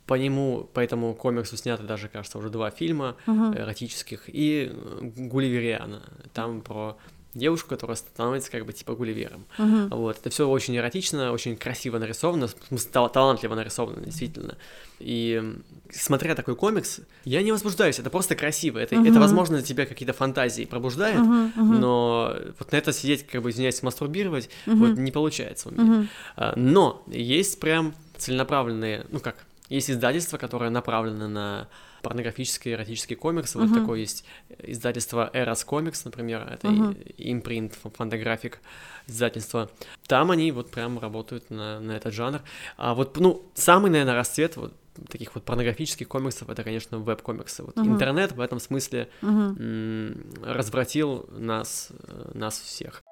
[0.06, 3.58] по нему, по этому комиксу сняты даже, кажется, уже два фильма uh-huh.
[3.58, 6.96] эротических, и Гулливериана, там про
[7.34, 9.46] девушку, которая становится как бы типа Гулливером.
[9.58, 9.94] Uh-huh.
[9.94, 14.56] Вот, это все очень эротично, очень красиво нарисовано, смысле, талантливо нарисовано, действительно.
[14.98, 15.42] И
[15.90, 19.08] смотря такой комикс, я не возбуждаюсь, это просто красиво, это, uh-huh.
[19.08, 21.62] это возможно, тебя какие-то фантазии пробуждает, uh-huh, uh-huh.
[21.62, 24.74] но вот на это сидеть, как бы, извиняюсь, мастурбировать, uh-huh.
[24.74, 26.08] вот не получается у меня.
[26.36, 26.52] Uh-huh.
[26.56, 29.36] Но есть прям целенаправленные, ну как,
[29.68, 31.68] есть издательства, которые направлены на
[32.02, 33.58] порнографические эротические комиксы.
[33.58, 33.66] Uh-huh.
[33.66, 34.24] Вот такое есть
[34.58, 37.14] издательство Eros Comics, например, это uh-huh.
[37.18, 38.60] импринт, фантаграфик
[39.06, 39.70] издательство.
[40.06, 42.40] Там они вот прям работают на, на этот жанр.
[42.76, 44.74] А вот, ну, самый, наверное, расцвет вот
[45.08, 47.62] таких вот порнографических комиксов, это, конечно, веб-комиксы.
[47.62, 47.86] Вот uh-huh.
[47.86, 50.44] интернет в этом смысле uh-huh.
[50.44, 53.02] развратил нас, э, нас всех.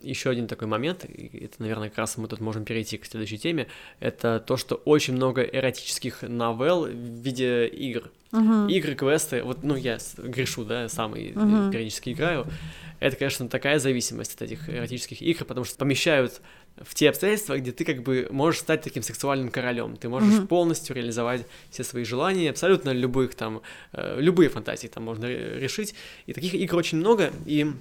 [0.00, 3.38] Еще один такой момент, и это, наверное, как раз мы тут можем перейти к следующей
[3.38, 3.68] теме,
[4.00, 8.10] это то, что очень много эротических новелл в виде игр.
[8.32, 8.70] Uh-huh.
[8.70, 11.70] Игры, квесты, вот, ну, я грешу, да, сам uh-huh.
[11.70, 12.46] периодически играю.
[12.98, 16.40] Это, конечно, такая зависимость от этих эротических игр, потому что помещают
[16.76, 19.96] в те обстоятельства, где ты как бы можешь стать таким сексуальным королем.
[19.96, 20.46] Ты можешь uh-huh.
[20.48, 25.94] полностью реализовать все свои желания, абсолютно любых там, э, любые фантазии там можно решить.
[26.26, 27.72] И таких игр очень много, и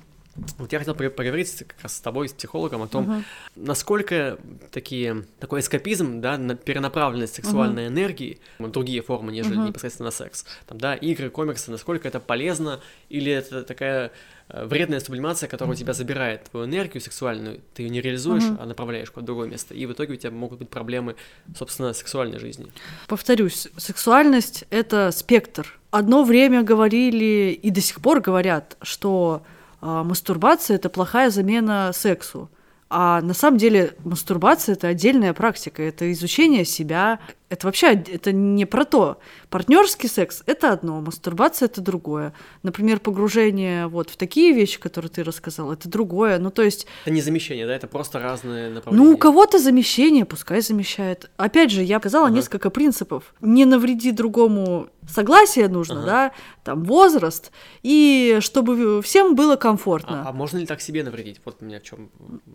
[0.57, 3.23] Вот я хотел поговорить как раз с тобой, с психологом, о том, uh-huh.
[3.55, 4.39] насколько
[4.71, 7.89] такие, такой эскапизм, да, на перенаправленность сексуальной uh-huh.
[7.89, 9.67] энергии, другие формы, нежели uh-huh.
[9.67, 14.11] непосредственно секс, там, да, игры, комиксы, насколько это полезно, или это такая
[14.49, 18.57] э, вредная сублимация, которая у тебя забирает твою энергию сексуальную, ты ее не реализуешь, uh-huh.
[18.59, 21.15] а направляешь куда-то другое место, и в итоге у тебя могут быть проблемы,
[21.55, 22.71] собственно, сексуальной жизни.
[23.07, 25.79] Повторюсь, сексуальность— это спектр.
[25.91, 29.43] Одно время говорили и до сих пор говорят, что
[29.85, 32.49] а, мастурбация это плохая замена сексу.
[32.89, 37.19] А на самом деле мастурбация это отдельная практика, это изучение себя,
[37.53, 39.19] это вообще это не про то.
[39.49, 42.33] Партнерский секс это одно, мастурбация это другое.
[42.63, 46.39] Например, погружение вот в такие вещи, которые ты рассказал, это другое.
[46.39, 46.87] Ну, то есть...
[47.05, 47.75] Это не замещение, да?
[47.75, 49.05] Это просто разные направления.
[49.05, 51.29] Ну, у кого-то замещение, пускай замещает.
[51.37, 52.35] Опять же, я сказала ага.
[52.35, 53.33] несколько принципов.
[53.41, 56.05] Не навреди другому согласие нужно, ага.
[56.05, 56.31] да,
[56.63, 57.51] там возраст,
[57.83, 60.23] и чтобы всем было комфортно.
[60.25, 61.39] А, а можно ли так себе навредить?
[61.45, 62.09] Вот у меня в чем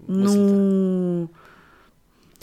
[0.07, 1.31] Ну...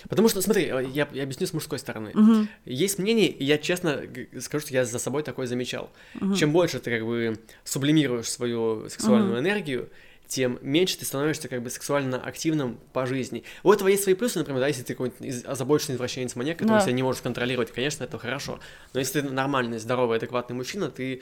[0.09, 2.11] Потому что, смотри, э, я, я объясню с мужской стороны.
[2.13, 2.47] Угу.
[2.65, 4.03] Есть мнение, и я честно
[4.39, 5.91] скажу, что я за собой такое замечал.
[6.19, 6.35] Угу.
[6.35, 9.41] Чем больше ты как бы сублимируешь свою сексуальную угу.
[9.41, 9.89] энергию,
[10.27, 13.43] тем меньше ты становишься как бы сексуально активным по жизни.
[13.63, 16.81] У этого есть свои плюсы, например, да, если ты какой-нибудь озабоченный извращенец маньяк, который да.
[16.81, 18.59] себя не можешь контролировать, конечно, это хорошо.
[18.93, 21.21] Но если ты нормальный, здоровый, адекватный мужчина, ты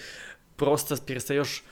[0.56, 1.64] просто перестаешь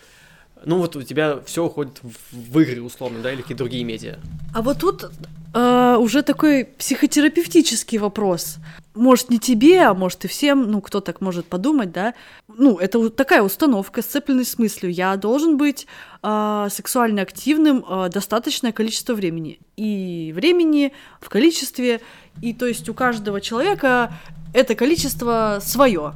[0.65, 1.99] ну вот у тебя все уходит
[2.31, 4.17] в, игры условно, да, или какие-то другие медиа.
[4.53, 5.11] А вот тут
[5.53, 8.57] э, уже такой психотерапевтический вопрос.
[8.93, 12.13] Может, не тебе, а может и всем, ну, кто так может подумать, да?
[12.47, 14.91] Ну, это такая установка, сцепленность с мыслью.
[14.91, 15.87] Я должен быть
[16.21, 19.59] э, сексуально активным э, достаточное количество времени.
[19.77, 22.01] И времени в количестве,
[22.41, 24.13] и то есть у каждого человека
[24.53, 26.13] это количество свое,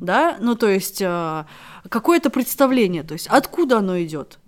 [0.00, 0.36] да?
[0.40, 1.02] Ну, то есть...
[1.02, 1.44] Э,
[1.88, 4.38] какое-то представление, то есть откуда оно идет.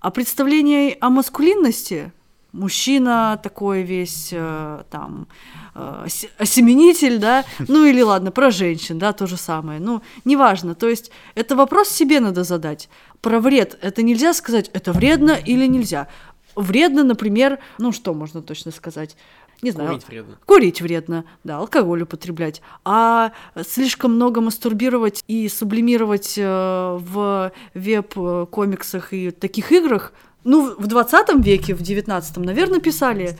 [0.00, 2.12] А представление о маскулинности
[2.52, 5.26] мужчина такой весь э, там
[5.74, 6.06] э,
[6.38, 11.10] осеменитель, да, ну или ладно, про женщин, да, то же самое, ну, неважно, то есть
[11.34, 12.88] это вопрос себе надо задать.
[13.20, 16.08] Про вред это нельзя сказать, это вредно или нельзя.
[16.54, 19.16] Вредно, например, ну что можно точно сказать?
[19.62, 19.90] Не знаю.
[19.90, 20.38] Курить вредно.
[20.46, 22.62] Курить вредно, да, алкоголь употреблять.
[22.84, 23.32] А
[23.66, 30.12] слишком много мастурбировать и сублимировать э, в веб-комиксах и таких играх,
[30.44, 33.36] ну, в 20 веке, в 19 наверное, писали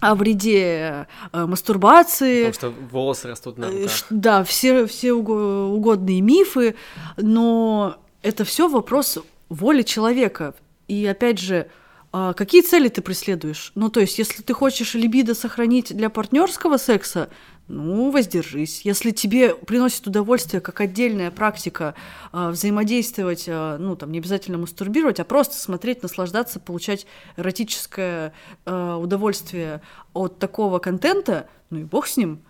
[0.00, 2.50] о вреде э, мастурбации.
[2.50, 3.90] Потому что волосы растут на руках.
[4.10, 6.74] Да, все, все угодные мифы,
[7.16, 10.54] но это все вопрос воли человека.
[10.88, 11.68] И опять же,
[12.12, 13.70] а какие цели ты преследуешь?
[13.74, 17.30] Ну, то есть, если ты хочешь либидо сохранить для партнерского секса,
[17.68, 18.80] ну, воздержись.
[18.82, 21.94] Если тебе приносит удовольствие как отдельная практика
[22.32, 28.32] э, взаимодействовать, э, ну, там, не обязательно мастурбировать, а просто смотреть, наслаждаться, получать эротическое
[28.66, 29.80] э, удовольствие
[30.12, 32.42] от такого контента, ну и бог с ним.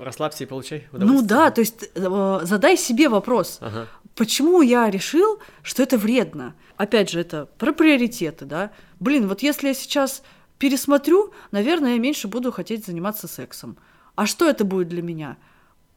[0.00, 1.22] Расслабься и получай удовольствие.
[1.22, 3.86] Ну да, то есть э, задай себе вопрос, ага.
[4.14, 6.54] Почему я решил, что это вредно?
[6.76, 8.72] Опять же, это про приоритеты, да?
[9.00, 10.22] блин, вот если я сейчас
[10.58, 13.76] пересмотрю, наверное, я меньше буду хотеть заниматься сексом.
[14.14, 15.36] А что это будет для меня?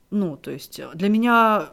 [0.10, 1.70] Ну, то есть э, для меня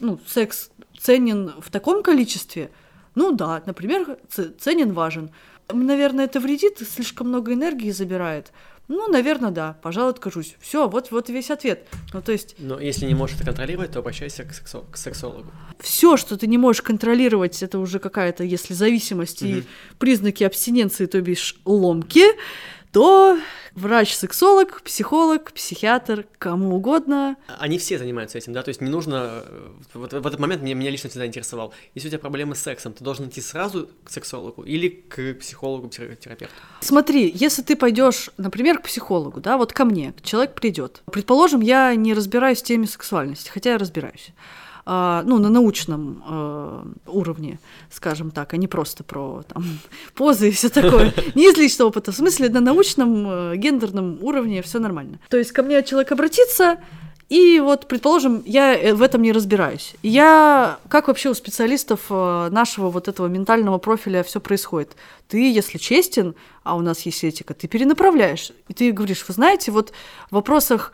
[0.00, 2.70] ну, секс ценен в таком количестве?
[3.14, 4.18] Ну да, например,
[4.58, 5.30] ценен, важен.
[5.72, 8.52] Наверное, это вредит, слишком много энергии забирает.
[8.88, 9.78] Ну, наверное, да.
[9.82, 10.56] Пожалуй, откажусь.
[10.60, 11.86] Все, вот, вот весь ответ.
[12.12, 12.54] Ну, то есть...
[12.58, 15.50] Но если не можешь это контролировать, то обращайся к, сексо- к сексологу.
[15.80, 19.50] Все, что ты не можешь контролировать, это уже какая-то, если зависимость угу.
[19.50, 19.62] и
[19.98, 22.26] признаки абстиненции, то бишь ломки,
[22.92, 23.38] то
[23.74, 27.36] врач-сексолог, психолог, психиатр, кому угодно.
[27.58, 29.42] Они все занимаются этим, да, то есть не нужно...
[29.46, 31.72] Э, вот в этот момент меня, меня лично всегда интересовал.
[31.94, 35.88] Если у тебя проблемы с сексом, ты должен идти сразу к сексологу или к психологу,
[35.88, 36.54] психотерапевту?
[36.80, 41.02] Смотри, если ты пойдешь, например, к психологу, да, вот ко мне, человек придет.
[41.10, 44.32] Предположим, я не разбираюсь в теме сексуальности, хотя я разбираюсь.
[44.86, 47.58] А, ну, на научном э, уровне,
[47.90, 49.64] скажем так, а не просто про там,
[50.14, 51.14] позы и все такое.
[51.34, 55.20] Не из личного опыта, в смысле на научном э, гендерном уровне все нормально.
[55.30, 56.80] То есть ко мне человек обратится,
[57.30, 59.94] и вот, предположим, я э, в этом не разбираюсь.
[60.02, 64.96] Я, как вообще у специалистов нашего вот этого ментального профиля все происходит?
[65.28, 68.52] Ты, если честен, а у нас есть этика, ты перенаправляешь.
[68.68, 69.92] И ты говоришь, вы знаете, вот
[70.30, 70.92] в вопросах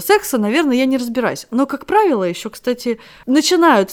[0.00, 1.46] секса, наверное, я не разбираюсь.
[1.50, 3.90] Но, как правило, еще, кстати, начинают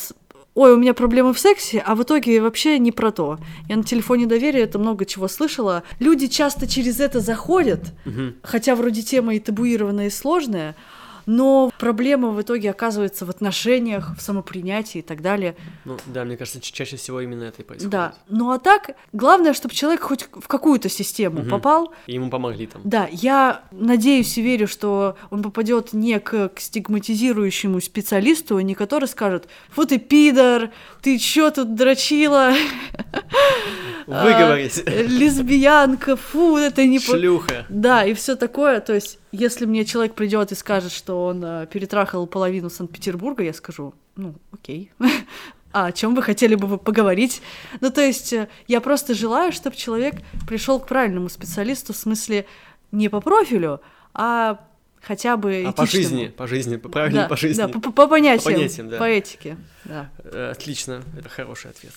[0.55, 3.37] ой, у меня проблемы в сексе, а в итоге вообще не про то.
[3.67, 5.83] Я на телефоне доверия это много чего слышала.
[5.99, 8.33] Люди часто через это заходят, угу.
[8.41, 10.75] хотя вроде тема и табуированная, и сложная,
[11.25, 15.55] но проблема в итоге оказывается в отношениях, в самопринятии и так далее.
[15.85, 17.91] Ну да, мне кажется, чаще всего именно это и происходит.
[17.91, 21.49] Да, ну а так, главное, чтобы человек хоть в какую-то систему Мгм.
[21.49, 21.93] попал.
[22.07, 22.81] И ему помогли там.
[22.83, 29.07] Да, я надеюсь и верю, что он попадет не к, к стигматизирующему специалисту, не который
[29.07, 32.53] скажет, вот ты пидор, ты чё тут дрочила,
[34.07, 34.81] Выговорись.
[34.85, 36.99] а, лесбиянка, фу, это не...
[36.99, 37.65] по- Шлюха.
[37.69, 38.79] Да, и все такое.
[38.79, 43.53] То есть, если мне человек придет и скажет, что он э, перетрахал половину Санкт-Петербурга, я
[43.53, 44.91] скажу, ну, окей.
[45.71, 47.41] А о чем вы хотели бы поговорить?
[47.81, 50.15] Ну, то есть, э, я просто желаю, чтобы человек
[50.47, 52.45] пришел к правильному специалисту, в смысле,
[52.93, 53.81] не по профилю,
[54.13, 54.57] а
[55.01, 57.61] хотя бы А по жизни, по жизни, правильно Да, по жизни.
[57.61, 58.97] Да, по, по- по понятиям, По понятиям, да.
[58.99, 60.09] по этике, да.
[60.23, 61.91] Э, Отлично, это хороший ответ.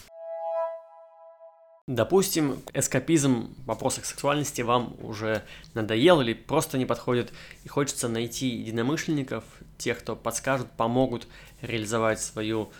[1.88, 7.32] Допустим, эскапизм в вопросах сексуальности вам уже надоел или просто не подходит,
[7.64, 9.42] и хочется найти единомышленников,
[9.78, 11.26] тех, кто подскажут, помогут
[11.62, 12.70] реализовать свою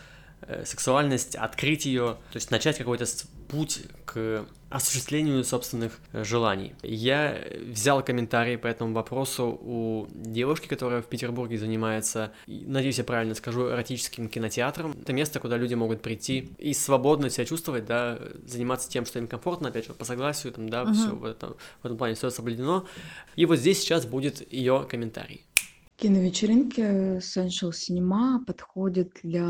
[0.43, 3.07] э, сексуальность, открыть ее, то есть начать какой-то
[3.49, 6.75] путь к осуществлению собственных э, желаний.
[6.83, 13.35] Я взял комментарий по этому вопросу у девушки, которая в Петербурге занимается, надеюсь, я правильно
[13.35, 14.93] скажу, эротическим кинотеатром.
[14.93, 19.27] Это место, куда люди могут прийти и свободно себя чувствовать, да, заниматься тем, что им
[19.27, 20.95] комфортно, опять же, по согласию, там, да, Мгм.
[20.95, 22.85] все в этом, в этом плане все соблюдено.
[23.37, 25.47] И вот здесь сейчас будет ее комментарий.
[25.99, 26.81] Киновечеринки
[27.19, 29.49] Essential Cinema подходят для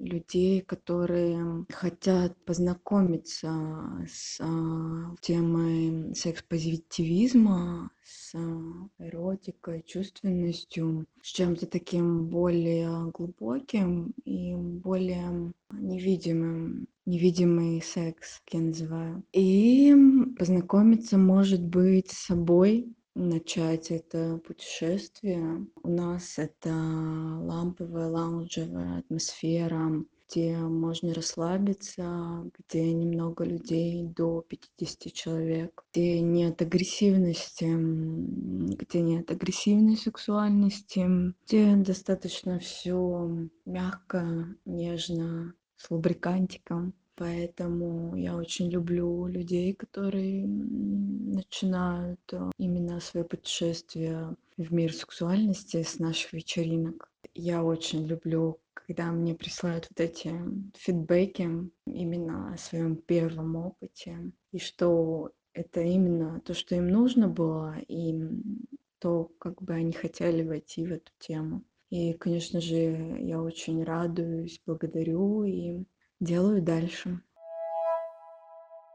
[0.00, 12.26] людей, которые хотят познакомиться с а, темой секс-позитивизма, с а, эротикой, чувственностью, с чем-то таким
[12.26, 19.22] более глубоким и более невидимым, невидимый секс, как я называю.
[19.32, 19.94] И
[20.36, 25.66] познакомиться, может быть, с собой, начать это путешествие.
[25.82, 35.84] У нас это ламповая, лаунжевая атмосфера, где можно расслабиться, где немного людей, до 50 человек,
[35.92, 41.06] где нет агрессивности, где нет агрессивной сексуальности,
[41.46, 46.92] где достаточно все мягко, нежно, с лубрикантиком.
[47.16, 55.98] Поэтому я очень люблю людей, которые начинают э, именно свое путешествие в мир сексуальности с
[55.98, 57.10] наших вечеринок.
[57.34, 60.30] Я очень люблю, когда мне присылают вот эти
[60.74, 67.76] фидбэки именно о своем первом опыте, и что это именно то, что им нужно было,
[67.88, 68.14] и
[68.98, 71.64] то, как бы они хотели войти в эту тему.
[71.88, 75.84] И, конечно же, я очень радуюсь, благодарю и
[76.20, 77.20] делаю дальше.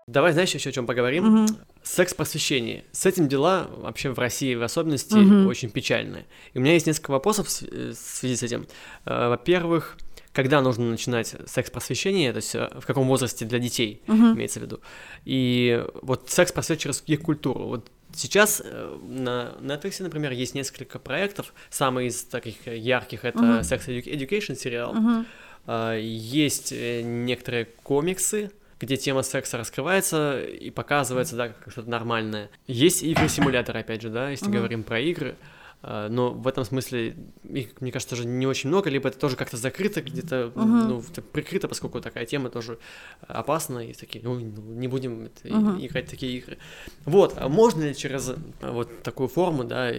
[0.08, 1.26] Давай, знаешь, еще о чем поговорим?
[1.26, 1.58] Мгм.
[1.84, 2.84] Секс-просвещение.
[2.92, 5.48] С этим дела вообще в России в особенности Мгм.
[5.48, 6.26] очень печальные.
[6.54, 8.68] И у меня есть несколько вопросов в э, связи с этим.
[9.06, 9.98] Э, Во-первых,
[10.34, 14.34] когда нужно начинать секс-просвещение, то есть э, в каком возрасте для детей, Мгм.
[14.34, 14.82] имеется в виду.
[15.24, 17.68] И вот секс-просвет через гей-культуру.
[17.68, 18.62] Вот сейчас
[19.02, 21.54] на Netflix, например, есть несколько проектов.
[21.70, 23.60] Самый из таких ярких— это Мгм.
[23.60, 24.94] Sex Edu- Education сериал.
[24.94, 25.26] Мгм.
[25.68, 32.50] А, Есть э, некоторые комиксы, где тема секса раскрывается и показывается, да, как что-то нормальное.
[32.68, 34.56] Есть игры-симуляторы, опять же, да, если Мгм.
[34.56, 35.36] говорим про игры.
[35.84, 39.36] А, Но в этом смысле их, мне кажется, тоже не очень много, либо это тоже
[39.36, 40.88] как-то закрыто, где-то Мгм.
[40.88, 42.80] ну, прикрыто, поскольку такая тема тоже
[43.28, 45.84] опасна, и такие, ну, не будем это Мгм.
[45.86, 46.58] играть в такие игры.
[47.06, 49.92] Вот, а можно ли через э, вот такую форму, да,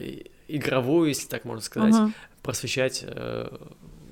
[0.48, 2.14] игровую, если так можно сказать, Мгм.
[2.42, 3.56] просвещать э,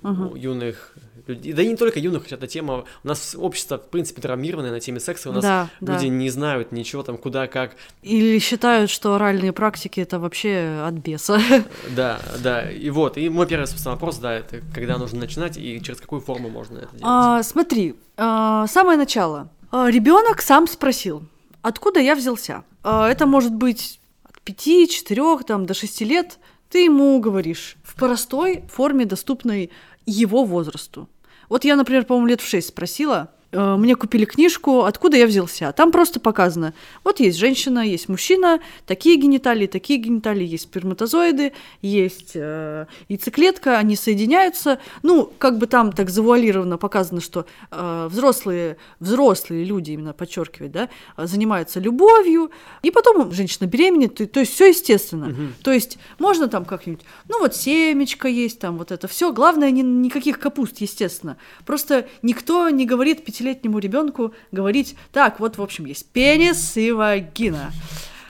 [0.02, 0.94] у юных
[1.30, 4.70] людей, да и не только юных, хотя эта тема, у нас общество, в принципе, травмированное
[4.70, 5.94] на теме секса, у нас Да, да.
[5.94, 10.94] люди не знают ничего там, куда, как, Или считают, что оральные практики это вообще от
[10.94, 11.40] беса.
[11.96, 15.80] да, да, и вот, и мой первый, собственно, вопрос, да, это когда нужно начинать и
[15.82, 17.02] через какую форму можно это делать.
[17.02, 19.48] А, смотри, а, самое начало.
[19.72, 21.22] Ребенок сам спросил,
[21.62, 22.64] откуда я взялся.
[22.82, 26.38] А, это может быть от 5, 4, там, до 6 лет.
[26.68, 29.70] Ты ему говоришь в простой форме, доступной
[30.06, 31.08] его возрасту.
[31.50, 35.72] Вот я, например, по-моему, лет в 6 спросила, мне купили книжку «Откуда я взялся?».
[35.72, 36.72] Там просто показано,
[37.04, 43.96] вот есть женщина, есть мужчина, такие гениталии, такие гениталии, есть сперматозоиды, есть э, яйцеклетка, они
[43.96, 44.78] соединяются.
[45.02, 50.88] Ну, как бы там так завуалированно показано, что э, взрослые, взрослые люди, именно подчеркивать, да,
[51.16, 52.50] э, занимаются любовью,
[52.82, 55.26] и потом женщина беременеет, то, то есть все естественно.
[55.26, 55.54] Мгм.
[55.62, 59.32] То есть можно там как-нибудь, ну вот семечко есть, там вот это все.
[59.32, 61.36] Главное, ни- никаких капуст, естественно.
[61.66, 67.72] Просто никто не говорит пятилетнему ребенку говорить, так, вот, в общем, есть пенис и вагина.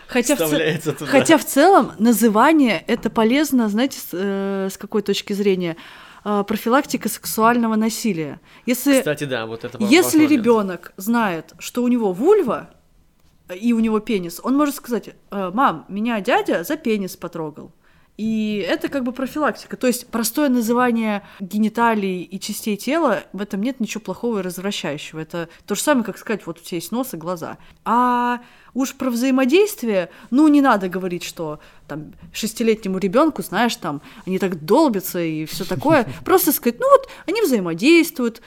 [0.06, 1.06] Хотя в, ц- туда.
[1.06, 5.76] хотя в целом называние это полезно, знаете, с, э, с какой точки зрения?
[6.24, 8.40] Э, профилактика сексуального насилия.
[8.66, 12.70] Если, Кстати, да, вот это если ребенок знает, что у него вульва
[13.48, 17.72] э, и у него пенис, он может сказать, «Э, мам, меня дядя за пенис потрогал.
[18.16, 19.76] И это как бы профилактика.
[19.76, 25.20] То есть простое называние гениталий и частей тела, в этом нет ничего плохого и развращающего.
[25.20, 27.56] Это то же самое, как сказать, вот у тебя есть нос и глаза.
[27.84, 28.40] А
[28.74, 34.64] уж про взаимодействие, ну, не надо говорить, что там шестилетнему ребенку, знаешь, там они так
[34.64, 36.06] долбятся и все такое.
[36.24, 38.42] Просто сказать, ну вот, они взаимодействуют,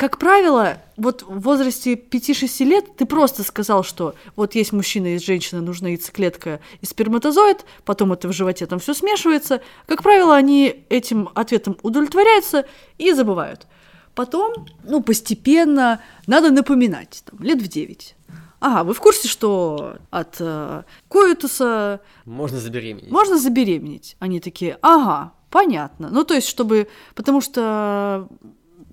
[0.00, 5.26] как правило, вот в возрасте 5-6 лет ты просто сказал, что вот есть мужчина, есть
[5.26, 9.60] женщина, нужна яйцеклетка и сперматозоид, потом это в животе там все смешивается.
[9.84, 12.64] Как правило, они этим ответом удовлетворяются
[12.96, 13.66] и забывают.
[14.14, 18.16] Потом, ну, постепенно надо напоминать, там, лет в 9.
[18.60, 23.10] Ага, вы в курсе, что от э, коитуса Можно забеременеть.
[23.10, 24.16] можно забеременеть?
[24.18, 26.08] Они такие, ага, понятно.
[26.10, 26.88] Ну, то есть, чтобы...
[27.14, 28.28] Потому что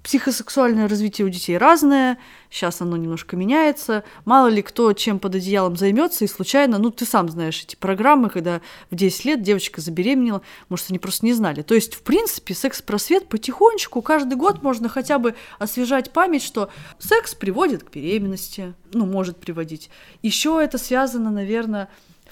[0.04, 2.18] психосексуальное развитие у детей разное,
[2.50, 4.04] сейчас оно немножко меняется.
[4.26, 8.30] Мало ли кто чем под одеялом займется, и случайно, ну, ты сам знаешь эти программы,
[8.30, 11.62] когда в 10 лет девочка забеременела, может, они просто не знали.
[11.62, 16.70] То есть, в принципе, секс-просвет потихонечку, каждый год можно хотя бы освежать память, что
[17.00, 19.90] секс приводит к беременности, ну, может приводить.
[20.22, 21.90] Еще это связано, наверное,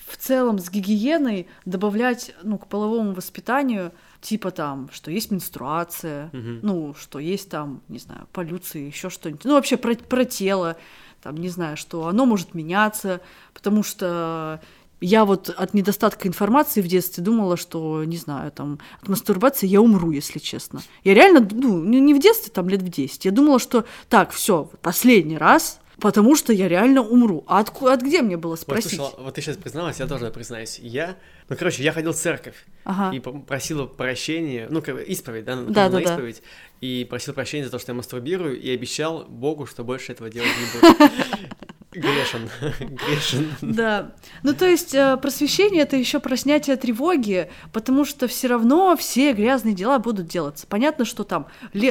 [0.07, 3.91] в целом с гигиеной, добавлять, ну, к половому воспитанию
[4.25, 6.59] типа там, что есть менструация, Мгм.
[6.63, 9.45] ну, что есть там, не знаю, полюции, еще что-нибудь.
[9.45, 10.77] Ну, вообще про, про тело,
[11.21, 13.21] там, не знаю, что оно может меняться,
[13.53, 14.59] потому что
[15.01, 19.79] я вот от недостатка информации в детстве думала, что, не знаю, там, от мастурбации я
[19.81, 20.81] умру, если честно.
[21.03, 23.25] Я реально, ну, не не в детстве, там, лет в 10.
[23.25, 27.43] Я думала, что так, все, последний раз, потому что я реально умру.
[27.47, 28.95] А от, от где мне было Вот, спросить?
[28.95, 30.79] слушай, вот ты сейчас призналась, я тоже признаюсь.
[30.79, 31.15] Я,
[31.49, 33.15] ну, короче, я ходил в церковь Ага.
[33.15, 35.99] и просил прощения, ну, как исповедь, да, Да, на да, да.
[36.01, 36.41] исповедь,
[36.81, 40.49] и просил прощения за то, что я мастурбирую, и обещал Богу, что больше этого делать
[40.59, 41.55] не буду.
[41.95, 43.51] Грешен, грешен.
[43.61, 44.11] Да.
[44.43, 49.33] Ну, то есть э, просвещение это еще про снятие тревоги, потому что все равно все
[49.33, 50.67] грязные дела будут делаться.
[50.67, 51.47] Понятно, что там,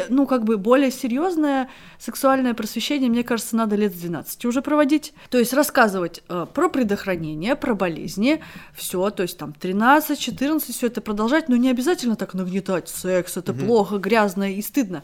[0.09, 5.15] ну, как бы более серьезное сексуальное просвещение, мне кажется, надо лет с 12 уже проводить.
[5.31, 8.43] То есть рассказывать э, про предохранение, про болезни,
[8.75, 13.55] все, то есть там 13-14, все это продолжать, но не обязательно так нагнетать секс, это
[13.55, 15.03] плохо, грязно и стыдно.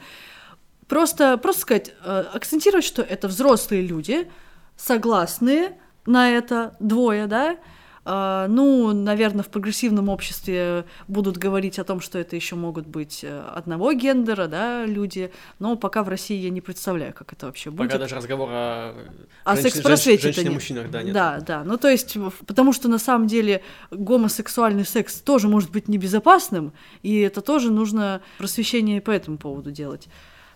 [0.91, 4.29] Просто, просто сказать, э, акцентировать, что это взрослые люди,
[4.81, 7.57] согласные на это двое, да.
[8.03, 13.21] А, ну, наверное, в прогрессивном обществе будут говорить о том, что это еще могут быть
[13.23, 15.31] э, одного гендера, да, люди.
[15.59, 17.89] Но пока в России я не представляю, как это вообще будет.
[17.89, 18.95] Пока даже разговор о,
[19.45, 19.57] О
[20.45, 20.55] нет.
[20.55, 21.13] мужчинах, да, нет.
[21.13, 21.63] Да, да.
[21.63, 22.17] Ну, то есть,
[22.47, 26.73] потому что на самом деле гомосексуальный секс тоже может быть небезопасным,
[27.03, 30.09] и это тоже нужно просвещение по этому поводу делать.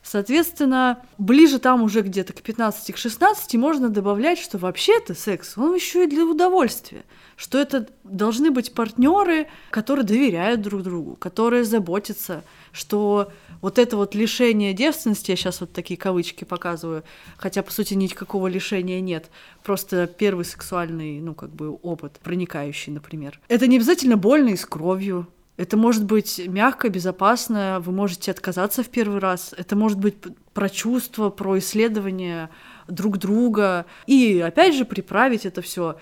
[0.04, 5.74] Соответственно, ближе там уже где-то к 15 к 16 можно добавлять, что вообще-то секс, он
[5.74, 7.04] еще и для удовольствия,
[7.36, 13.32] что это должны быть партнеры, которые доверяют друг другу, которые заботятся, что
[13.62, 17.02] вот это вот лишение девственности, я сейчас вот такие кавычки показываю,
[17.38, 19.30] хотя по сути никакого лишения нет,
[19.62, 23.40] просто первый сексуальный, ну как бы опыт, проникающий, например.
[23.48, 28.82] Это не обязательно больно и с кровью, это может быть мягко, безопасно, вы можете отказаться
[28.82, 29.54] в первый раз.
[29.56, 30.16] Это может быть
[30.52, 32.50] про чувства, про исследование
[32.88, 33.86] друг друга.
[34.06, 35.96] И опять же приправить это все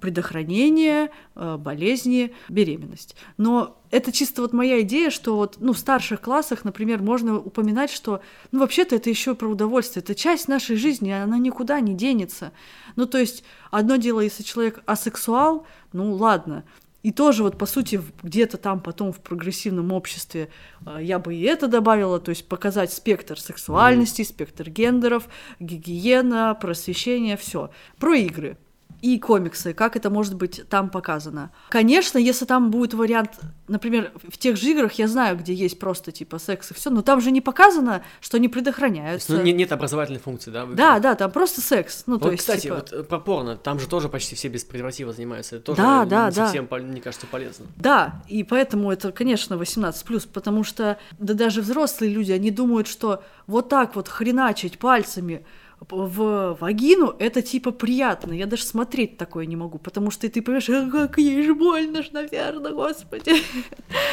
[0.00, 3.16] предохранение, э, болезни, беременность.
[3.38, 7.90] Но это чисто вот моя идея, что вот ну, в старших классах, например, можно упоминать,
[7.90, 8.20] что
[8.52, 12.52] ну вообще-то это еще про удовольствие, это часть нашей жизни, она никуда не денется.
[12.96, 16.64] Ну то есть одно дело, если человек асексуал, ну ладно,
[17.02, 20.48] и тоже вот, по сути, где-то там потом в прогрессивном обществе
[20.84, 25.28] э, я бы и это добавила, то есть показать спектр сексуальности, спектр гендеров,
[25.60, 27.70] гигиена, просвещение, все.
[27.98, 28.58] Про игры
[29.00, 31.50] и комиксы, как это может быть там показано.
[31.70, 33.30] Конечно, если там будет вариант,
[33.68, 37.02] например, в тех же играх я знаю, где есть просто типа секс и все, но
[37.02, 39.32] там же не показано, что они предохраняются.
[39.32, 40.66] Ну, не- нет образовательной функции, да?
[40.66, 42.04] Да, да, там просто секс.
[42.06, 44.48] Ну, то Вот, есть, кстати, типа- вот э, про порно, там же тоже почти все
[44.48, 45.56] без презерватива занимаются.
[45.56, 46.32] Это тоже Да, не да, да.
[46.46, 47.66] совсем, мне кажется, полезно.
[47.76, 53.22] Да, и поэтому это, конечно, 18+, потому что да даже взрослые люди, они думают, что
[53.46, 55.44] вот так вот хреначить пальцами
[55.88, 58.32] в вагину, это типа приятно.
[58.32, 62.02] Я даже смотреть такое не могу, потому что ты понимаешь, «А как ей же больно
[62.02, 63.32] ж, наверное, господи.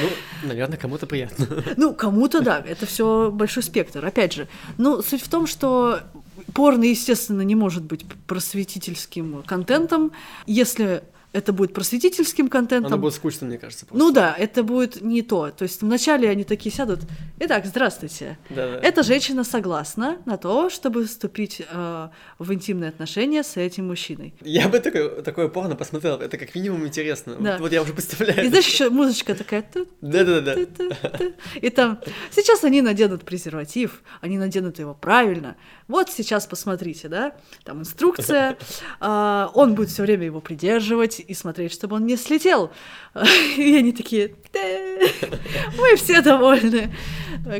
[0.01, 1.47] Ну, наверное, кому-то приятно.
[1.77, 4.05] Ну, кому-то да, это все большой спектр.
[4.05, 4.47] Опять же,
[4.77, 5.99] ну, суть в том, что
[6.53, 10.11] порно, естественно, не может быть просветительским контентом,
[10.45, 11.03] если
[11.35, 12.93] это будет просветительским контентом.
[12.93, 13.85] Оно будет скучно, мне кажется.
[13.85, 14.01] Просто.
[14.01, 15.51] Ну да, это будет не то.
[15.51, 17.01] То есть вначале они такие сядут.
[17.39, 18.37] Итак, здравствуйте.
[18.49, 18.79] Да, да.
[18.79, 22.09] Эта женщина согласна на то, чтобы вступить э,
[22.39, 24.33] в интимные отношения с этим мужчиной.
[24.41, 27.35] Я бы такое, такое порно посмотрел, это как минимум интересно.
[27.37, 27.51] Да.
[27.53, 28.45] Вот, вот я уже представляю.
[28.45, 29.65] И знаешь, еще музычка такая.
[29.99, 30.55] Да-да-да.
[31.55, 31.99] И там
[32.31, 35.57] сейчас они наденут презерватив, они наденут его правильно.
[35.89, 38.57] Вот сейчас посмотрите, да, там инструкция.
[39.01, 42.71] а, Он будет все время его придерживать и смотреть, чтобы он не слетел.
[43.57, 44.59] И они такие, «Да,
[45.77, 46.93] мы все довольны.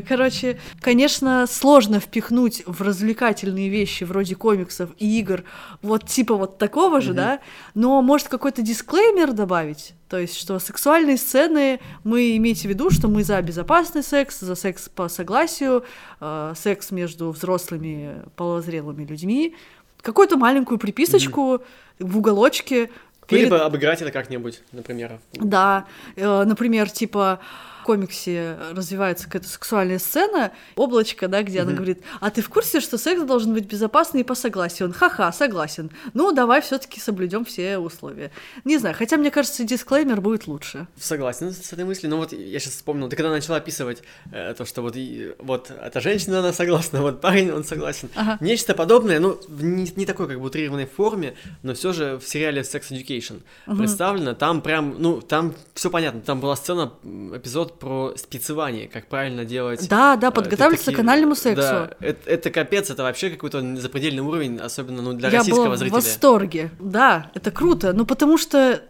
[0.08, 5.44] Короче, конечно, сложно впихнуть в развлекательные вещи вроде комиксов и игр
[5.82, 7.40] вот типа вот такого же, да,
[7.74, 13.08] но может какой-то дисклеймер добавить, то есть что сексуальные сцены, мы имейте в виду, что
[13.08, 15.84] мы за безопасный секс, за секс по согласию,
[16.20, 19.54] э, секс между взрослыми половозрелыми людьми,
[20.02, 21.62] какую-то маленькую приписочку
[21.98, 22.90] в уголочке.
[23.26, 25.18] Перед- Либо обыграть это как-нибудь, например.
[25.34, 25.84] да,
[26.16, 27.40] э, например, типа
[27.86, 32.98] комиксе развивается какая-то сексуальная сцена, облачко, да, где она говорит, а ты в курсе, что
[32.98, 34.88] секс должен быть безопасный и по согласию?
[34.88, 35.90] Он, ха-ха, согласен.
[36.12, 38.30] Ну, давай все таки соблюдем все условия.
[38.64, 40.86] Не знаю, хотя мне кажется, дисклеймер будет лучше.
[40.98, 44.64] Согласен с этой мыслью, но вот я сейчас вспомнил, ты когда начала описывать э, то,
[44.64, 48.10] что вот, и- вот эта женщина, она согласна, вот парень, он согласен.
[48.16, 48.36] Ага.
[48.40, 52.62] Нечто подобное, ну, не, не такой как бы утрированной форме, но все же в сериале
[52.62, 53.42] Sex Education
[53.78, 57.40] представлено, там прям, ну, там все понятно, там была сцена, м,
[57.76, 59.88] эпизод про спецевание, как правильно делать...
[59.88, 61.62] Да, да, э, подготавливаться такие- к анальному сексу.
[61.62, 65.74] Да, это, это капец, это вообще какой-то запредельный уровень, особенно, ну, для Я российского была
[65.74, 65.96] в зрителя.
[65.96, 66.70] восторге.
[66.80, 67.92] Да, это круто.
[67.92, 68.82] Ну, потому что,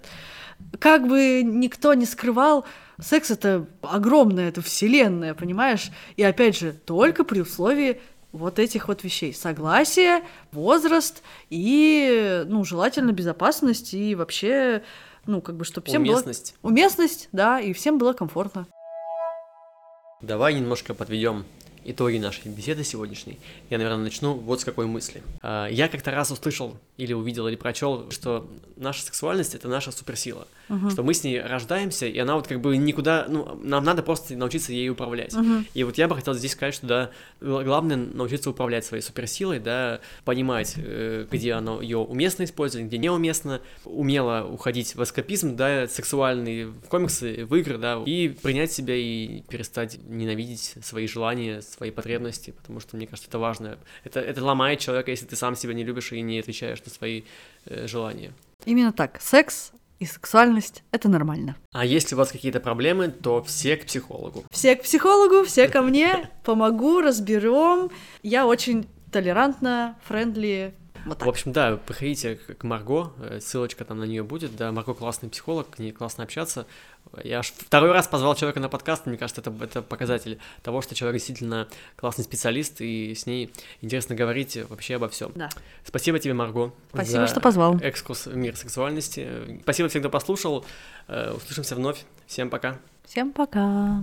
[0.79, 2.65] как бы никто не скрывал,
[3.01, 5.91] секс это огромная, это вселенная, понимаешь?
[6.17, 8.01] И опять же, только при условии
[8.33, 9.33] вот этих вот вещей.
[9.33, 10.23] Согласие,
[10.53, 14.83] возраст и, ну, желательно безопасность и вообще,
[15.27, 16.55] ну, как бы, чтобы всем Уместность.
[16.61, 16.71] было...
[16.71, 18.67] Уместность, да, и всем было комфортно.
[20.23, 21.45] Давай немножко подведем
[21.91, 23.39] итоги нашей беседы сегодняшней.
[23.71, 25.23] Я, наверное, начну вот с какой мысли.
[25.43, 30.47] А, Я как-то раз услышал или увидел, или прочел, что наша сексуальность это наша суперсила,
[30.91, 34.35] что мы с ней рождаемся, и она вот как бы никуда, ну, нам надо просто
[34.37, 35.35] научиться ей управлять.
[35.75, 37.11] И вот я бы хотел здесь сказать, что да,
[37.41, 42.99] гла- главное научиться управлять своей суперсилой, да, понимать, э, где оно ее уместно использовать, где
[42.99, 48.95] неуместно, умело уходить в эскапизм, да, сексуальный, в комиксы, в игры, да, и принять себя
[48.97, 53.79] и перестать ненавидеть свои желания, свои потребности, потому что, мне кажется, это важно.
[54.05, 57.23] Это, это ломает человека, если ты сам себя не любишь и не отвечаешь на свои
[57.67, 58.33] э, желания.
[58.65, 59.21] Именно так.
[59.21, 61.57] Секс и сексуальность— это нормально.
[61.73, 64.45] А если у вас какие-то проблемы, то все к психологу.
[64.51, 67.91] Все к психологу, все ко мне, помогу, разберем.
[68.23, 70.75] Я очень толерантна, френдли.
[71.07, 74.73] Вот В общем, да, приходите к к Марго, э, ссылочка там на нее будет, да,
[74.73, 76.67] Марго классный психолог, к ней классно общаться.
[77.25, 80.95] Я аж второй раз позвал человека на подкаст, мне кажется, это, это показатель того, что
[80.95, 85.33] человек действительно классный специалист, и с ней интересно говорить вообще обо всем.
[85.35, 85.49] Да.
[85.85, 86.73] Спасибо тебе, Марго.
[86.93, 87.79] Спасибо, за что позвал.
[87.81, 89.61] Экскурс в мир сексуальности.
[89.63, 90.65] Спасибо всем, кто послушал.
[91.09, 92.05] Э, Услышимся вновь.
[92.27, 92.79] Всем пока.
[93.05, 94.03] Всем пока.